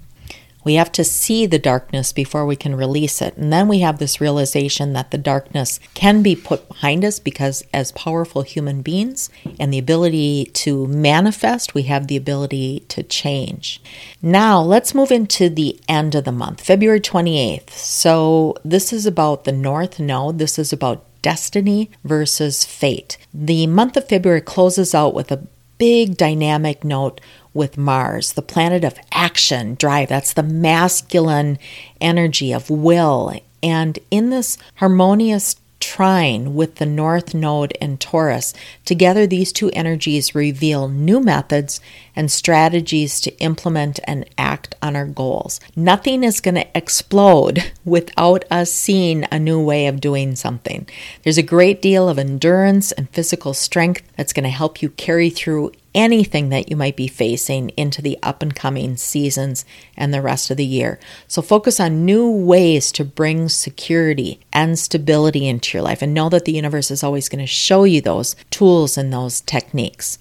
We 0.64 0.76
have 0.76 0.92
to 0.94 1.04
see 1.04 1.46
the 1.46 1.60
darkness 1.60 2.12
before 2.12 2.46
we 2.46 2.56
can 2.56 2.76
release 2.76 3.22
it. 3.22 3.38
And 3.38 3.52
then 3.52 3.68
we 3.68 3.80
have 3.80 3.98
this 3.98 4.20
realization 4.20 4.94
that 4.94 5.12
the 5.12 5.18
darkness 5.18 5.80
can 5.94 6.22
be 6.22 6.36
put 6.36 6.68
behind 6.68 7.06
us 7.06 7.20
because, 7.20 7.64
as 7.74 7.92
powerful 7.94 8.42
human 8.42 8.82
beings 8.82 9.30
and 9.60 9.74
the 9.74 9.80
ability 9.80 10.46
to 10.54 10.88
manifest, 10.88 11.74
we 11.74 11.84
have 11.84 12.08
the 12.08 12.18
ability 12.18 12.82
to 12.90 13.04
change. 13.04 13.82
Now, 14.22 14.62
let's 14.62 14.96
move 14.96 15.12
into 15.12 15.50
the 15.50 15.80
end 15.88 16.16
of 16.16 16.26
the 16.26 16.32
month, 16.32 16.62
February 16.62 17.02
28th. 17.02 17.70
So, 17.72 18.56
this 18.64 18.92
is 18.92 19.06
about 19.06 19.46
the 19.46 19.52
North 19.52 20.00
Node. 20.00 20.40
This 20.40 20.60
is 20.60 20.74
about 20.74 21.06
destiny 21.22 21.90
versus 22.04 22.66
fate. 22.66 23.18
The 23.34 23.68
month 23.68 23.98
of 23.98 24.08
February 24.08 24.42
closes 24.42 24.96
out 24.96 25.14
with 25.14 25.32
a 25.32 25.48
big 25.78 26.18
dynamic 26.18 26.84
note 26.84 27.22
with 27.54 27.78
Mars, 27.78 28.34
the 28.34 28.42
planet 28.42 28.84
of 28.84 29.00
action, 29.12 29.76
drive. 29.76 30.10
That's 30.10 30.34
the 30.34 30.44
masculine 30.44 31.58
energy 32.00 32.54
of 32.54 32.70
will. 32.70 33.34
And 33.62 34.00
in 34.12 34.30
this 34.30 34.58
harmonious 34.76 35.56
trine 35.80 36.56
with 36.56 36.76
the 36.76 36.86
North 36.86 37.34
Node 37.34 37.76
and 37.82 38.00
Taurus, 38.00 38.54
together 38.86 39.26
these 39.26 39.52
two 39.52 39.70
energies 39.72 40.36
reveal 40.36 40.88
new 40.88 41.20
methods 41.20 41.82
and 42.20 42.30
strategies 42.30 43.22
to 43.22 43.32
implement 43.40 43.98
and 44.04 44.30
act 44.38 44.76
on 44.82 44.94
our 44.94 45.06
goals. 45.06 45.62
Nothing 45.74 46.26
is 46.26 46.42
going 46.42 46.56
to 46.56 46.78
explode 46.78 47.72
without 47.86 48.44
us 48.52 48.70
seeing 48.70 49.26
a 49.32 49.40
new 49.40 49.64
way 49.64 49.88
of 49.88 50.02
doing 50.02 50.36
something. 50.36 50.86
There's 51.24 51.38
a 51.38 51.44
great 51.44 51.82
deal 51.82 52.10
of 52.10 52.20
endurance 52.20 52.92
and 52.92 53.10
physical 53.12 53.54
strength 53.54 54.04
that's 54.18 54.34
going 54.34 54.44
to 54.44 54.50
help 54.50 54.82
you 54.82 54.90
carry 54.90 55.30
through 55.30 55.72
anything 55.96 56.50
that 56.50 56.70
you 56.70 56.76
might 56.76 56.98
be 56.98 57.08
facing 57.08 57.70
into 57.70 58.02
the 58.02 58.20
up 58.22 58.42
and 58.42 58.54
coming 58.54 58.98
seasons 58.98 59.64
and 59.96 60.14
the 60.14 60.22
rest 60.22 60.52
of 60.52 60.58
the 60.58 60.66
year. 60.66 61.00
So 61.30 61.42
focus 61.42 61.80
on 61.80 62.04
new 62.04 62.30
ways 62.30 62.92
to 62.92 63.06
bring 63.06 63.48
security 63.48 64.42
and 64.52 64.78
stability 64.78 65.48
into 65.48 65.78
your 65.78 65.84
life 65.84 66.02
and 66.02 66.14
know 66.14 66.28
that 66.28 66.44
the 66.44 66.52
universe 66.52 66.92
is 66.92 67.02
always 67.02 67.30
going 67.30 67.40
to 67.40 67.48
show 67.48 67.86
you 67.86 68.02
those 68.02 68.36
tools 68.50 68.98
and 68.98 69.14
those 69.14 69.40
techniques. 69.40 70.20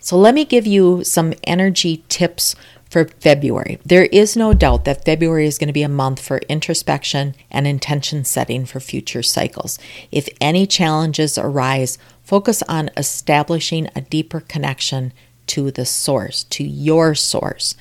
So 0.00 0.18
let 0.18 0.34
me 0.34 0.44
give 0.44 0.66
you 0.66 1.04
some 1.04 1.34
energy 1.44 2.04
tips 2.08 2.56
for 2.90 3.04
February. 3.04 3.78
There 3.84 4.06
is 4.06 4.36
no 4.36 4.52
doubt 4.52 4.84
that 4.84 5.04
February 5.04 5.46
is 5.46 5.58
going 5.58 5.68
to 5.68 5.72
be 5.72 5.84
a 5.84 5.88
month 5.88 6.20
for 6.20 6.38
introspection 6.48 7.36
and 7.50 7.66
intention 7.66 8.24
setting 8.24 8.66
for 8.66 8.80
future 8.80 9.22
cycles. 9.22 9.78
If 10.10 10.28
any 10.40 10.66
challenges 10.66 11.38
arise, 11.38 11.98
focus 12.24 12.62
on 12.68 12.90
establishing 12.96 13.88
a 13.94 14.00
deeper 14.00 14.40
connection 14.40 15.12
to 15.48 15.70
the 15.70 15.86
source, 15.86 16.44
to 16.44 16.64
your 16.64 17.14
source. 17.14 17.76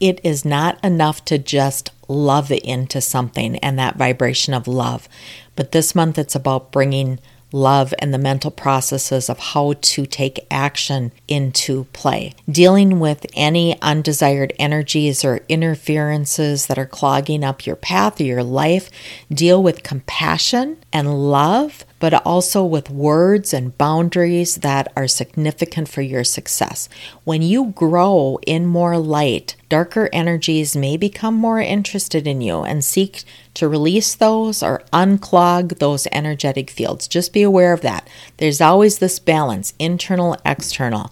It 0.00 0.20
is 0.24 0.44
not 0.44 0.82
enough 0.82 1.24
to 1.26 1.36
just 1.36 1.90
love 2.08 2.50
into 2.50 3.00
something 3.00 3.56
and 3.58 3.78
that 3.78 3.96
vibration 3.96 4.54
of 4.54 4.66
love, 4.66 5.08
but 5.54 5.72
this 5.72 5.94
month 5.94 6.18
it's 6.18 6.34
about 6.34 6.72
bringing 6.72 7.18
love 7.52 7.92
and 7.98 8.12
the 8.12 8.18
mental 8.18 8.50
processes 8.50 9.28
of 9.28 9.38
how 9.38 9.74
to 9.80 10.06
take 10.06 10.46
action 10.50 11.12
into 11.28 11.84
play. 11.92 12.34
Dealing 12.50 13.00
with 13.00 13.26
any 13.34 13.80
undesired 13.82 14.52
energies 14.58 15.24
or 15.24 15.40
interferences 15.48 16.66
that 16.66 16.78
are 16.78 16.86
clogging 16.86 17.44
up 17.44 17.66
your 17.66 17.76
path 17.76 18.20
or 18.20 18.24
your 18.24 18.42
life, 18.42 18.90
deal 19.32 19.62
with 19.62 19.82
compassion 19.82 20.76
and 20.92 21.30
love 21.30 21.84
but 22.00 22.14
also 22.26 22.64
with 22.64 22.90
words 22.90 23.54
and 23.54 23.76
boundaries 23.78 24.56
that 24.56 24.90
are 24.96 25.06
significant 25.06 25.88
for 25.88 26.00
your 26.00 26.24
success. 26.24 26.88
When 27.24 27.42
you 27.42 27.66
grow 27.66 28.40
in 28.46 28.66
more 28.66 28.98
light, 28.98 29.54
darker 29.68 30.08
energies 30.12 30.74
may 30.74 30.96
become 30.96 31.34
more 31.34 31.60
interested 31.60 32.26
in 32.26 32.40
you 32.40 32.62
and 32.62 32.84
seek 32.84 33.22
to 33.54 33.68
release 33.68 34.14
those 34.14 34.62
or 34.62 34.82
unclog 34.92 35.78
those 35.78 36.06
energetic 36.12 36.70
fields. 36.70 37.08
Just 37.08 37.32
be 37.32 37.42
aware 37.42 37.72
of 37.72 37.80
that. 37.80 38.08
There's 38.36 38.60
always 38.60 38.98
this 38.98 39.18
balance, 39.18 39.74
internal, 39.78 40.36
external. 40.44 41.10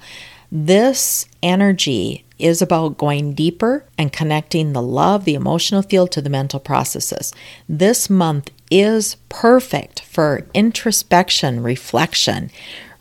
This 0.50 1.26
energy 1.42 2.24
is 2.38 2.62
about 2.62 2.96
going 2.96 3.34
deeper 3.34 3.84
and 3.98 4.12
connecting 4.12 4.72
the 4.72 4.82
love, 4.82 5.24
the 5.24 5.34
emotional 5.34 5.82
field 5.82 6.12
to 6.12 6.22
the 6.22 6.30
mental 6.30 6.60
processes. 6.60 7.34
This 7.68 8.08
month 8.08 8.50
is 8.70 9.16
perfect 9.28 10.00
for 10.00 10.46
introspection, 10.54 11.62
reflection, 11.62 12.50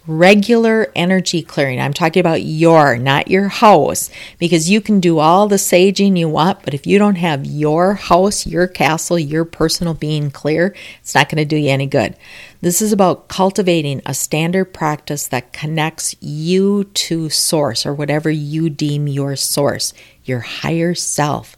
regular 0.07 0.91
energy 0.95 1.41
clearing. 1.43 1.79
I'm 1.79 1.93
talking 1.93 2.21
about 2.21 2.41
your, 2.41 2.97
not 2.97 3.27
your 3.27 3.49
house, 3.49 4.09
because 4.39 4.69
you 4.69 4.81
can 4.81 4.99
do 4.99 5.19
all 5.19 5.47
the 5.47 5.57
saging 5.57 6.17
you 6.17 6.29
want, 6.29 6.63
but 6.63 6.73
if 6.73 6.87
you 6.87 6.97
don't 6.97 7.15
have 7.15 7.45
your 7.45 7.95
house, 7.95 8.47
your 8.47 8.67
castle, 8.67 9.19
your 9.19 9.45
personal 9.45 9.93
being 9.93 10.31
clear, 10.31 10.73
it's 11.01 11.13
not 11.13 11.29
going 11.29 11.37
to 11.37 11.45
do 11.45 11.57
you 11.57 11.69
any 11.69 11.85
good. 11.85 12.15
This 12.61 12.81
is 12.81 12.91
about 12.91 13.27
cultivating 13.27 14.01
a 14.05 14.13
standard 14.13 14.73
practice 14.73 15.27
that 15.27 15.53
connects 15.53 16.15
you 16.19 16.85
to 16.85 17.29
source 17.29 17.85
or 17.85 17.93
whatever 17.93 18.31
you 18.31 18.69
deem 18.69 19.07
your 19.07 19.35
source, 19.35 19.93
your 20.23 20.39
higher 20.39 20.95
self. 20.95 21.55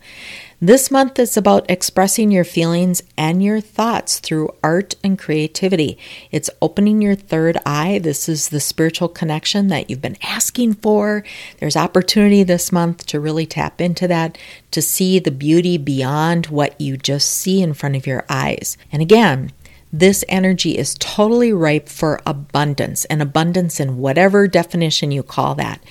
This 0.61 0.91
month 0.91 1.17
is 1.19 1.37
about 1.37 1.71
expressing 1.71 2.31
your 2.31 2.43
feelings 2.43 3.01
and 3.17 3.41
your 3.41 3.61
thoughts 3.61 4.19
through 4.19 4.53
art 4.61 4.93
and 5.01 5.17
creativity. 5.17 5.97
It's 6.31 6.49
opening 6.61 7.01
your 7.01 7.15
third 7.15 7.57
eye. 7.65 7.99
This 7.99 8.27
is 8.27 8.49
the 8.49 8.59
spiritual 8.59 9.07
connection 9.07 9.69
that 9.69 9.89
you've 9.89 10.01
been 10.01 10.17
asking 10.21 10.73
for. 10.73 11.23
There's 11.59 11.77
opportunity 11.77 12.43
this 12.43 12.73
month 12.73 13.05
to 13.05 13.21
really 13.21 13.45
tap 13.45 13.79
into 13.79 14.05
that, 14.09 14.37
to 14.71 14.81
see 14.81 15.17
the 15.17 15.31
beauty 15.31 15.77
beyond 15.77 16.47
what 16.47 16.79
you 16.81 16.97
just 16.97 17.29
see 17.31 17.61
in 17.61 17.73
front 17.73 17.95
of 17.95 18.05
your 18.05 18.25
eyes. 18.27 18.75
And 18.91 19.01
again, 19.01 19.53
this 19.93 20.25
energy 20.27 20.77
is 20.77 20.97
totally 20.99 21.53
ripe 21.53 21.87
for 21.87 22.19
abundance, 22.25 23.05
and 23.05 23.21
abundance 23.21 23.79
in 23.79 23.97
whatever 23.97 24.45
definition 24.45 25.11
you 25.11 25.23
call 25.23 25.55
that. 25.55 25.81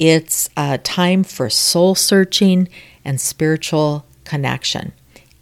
It's 0.00 0.50
a 0.56 0.76
time 0.78 1.22
for 1.22 1.48
soul 1.48 1.94
searching 1.94 2.68
and 3.04 3.20
spiritual 3.20 4.04
connection. 4.28 4.92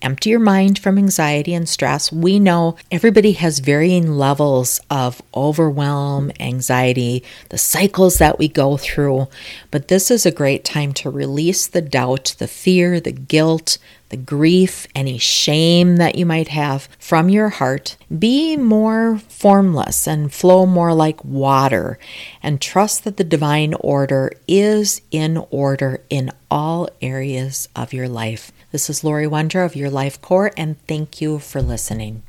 Empty 0.03 0.31
your 0.31 0.41
mind 0.41 0.79
from 0.79 0.99
anxiety 0.99 1.55
and 1.55 1.67
stress. 1.67 2.13
We 2.13 2.39
know 2.39 2.77
everybody 2.93 3.33
has 3.33 3.61
varying 3.61 4.13
levels 4.13 4.79
of 4.91 5.23
overwhelm, 5.35 6.31
anxiety, 6.39 7.25
the 7.49 7.59
cycles 7.59 8.19
that 8.19 8.39
we 8.39 8.47
go 8.47 8.77
through, 8.77 9.27
but 9.71 9.89
this 9.89 10.11
is 10.11 10.27
a 10.27 10.31
great 10.31 10.65
time 10.65 10.93
to 10.95 11.11
release 11.11 11.67
the 11.67 11.81
doubt, 11.81 12.37
the 12.39 12.47
fear, 12.47 13.01
the 13.01 13.11
guilt, 13.11 13.79
the 14.11 14.19
grief, 14.19 14.87
any 14.95 15.19
shame 15.19 15.97
that 15.97 16.15
you 16.15 16.27
might 16.27 16.49
have 16.49 16.89
from 16.99 17.31
your 17.31 17.49
heart. 17.49 17.97
Be 18.17 18.57
more 18.57 19.19
formless 19.29 20.07
and 20.07 20.33
flow 20.33 20.67
more 20.67 20.93
like 20.93 21.25
water, 21.25 21.99
and 22.43 22.61
trust 22.61 23.03
that 23.05 23.17
the 23.17 23.25
divine 23.25 23.75
order 23.81 24.31
is 24.47 25.01
in 25.11 25.43
order 25.51 26.03
in 26.11 26.31
all 26.51 26.89
areas 27.01 27.69
of 27.75 27.93
your 27.95 28.09
life. 28.09 28.53
This 28.77 28.91
is 28.91 29.03
Lori 29.03 29.27
Wondra 29.27 29.65
of 29.65 29.75
Your 29.75 29.89
Life 29.89 30.21
Core, 30.21 30.53
and 30.55 30.77
thank 30.87 31.23
you 31.23 31.39
for 31.39 31.63
listening. 31.63 32.23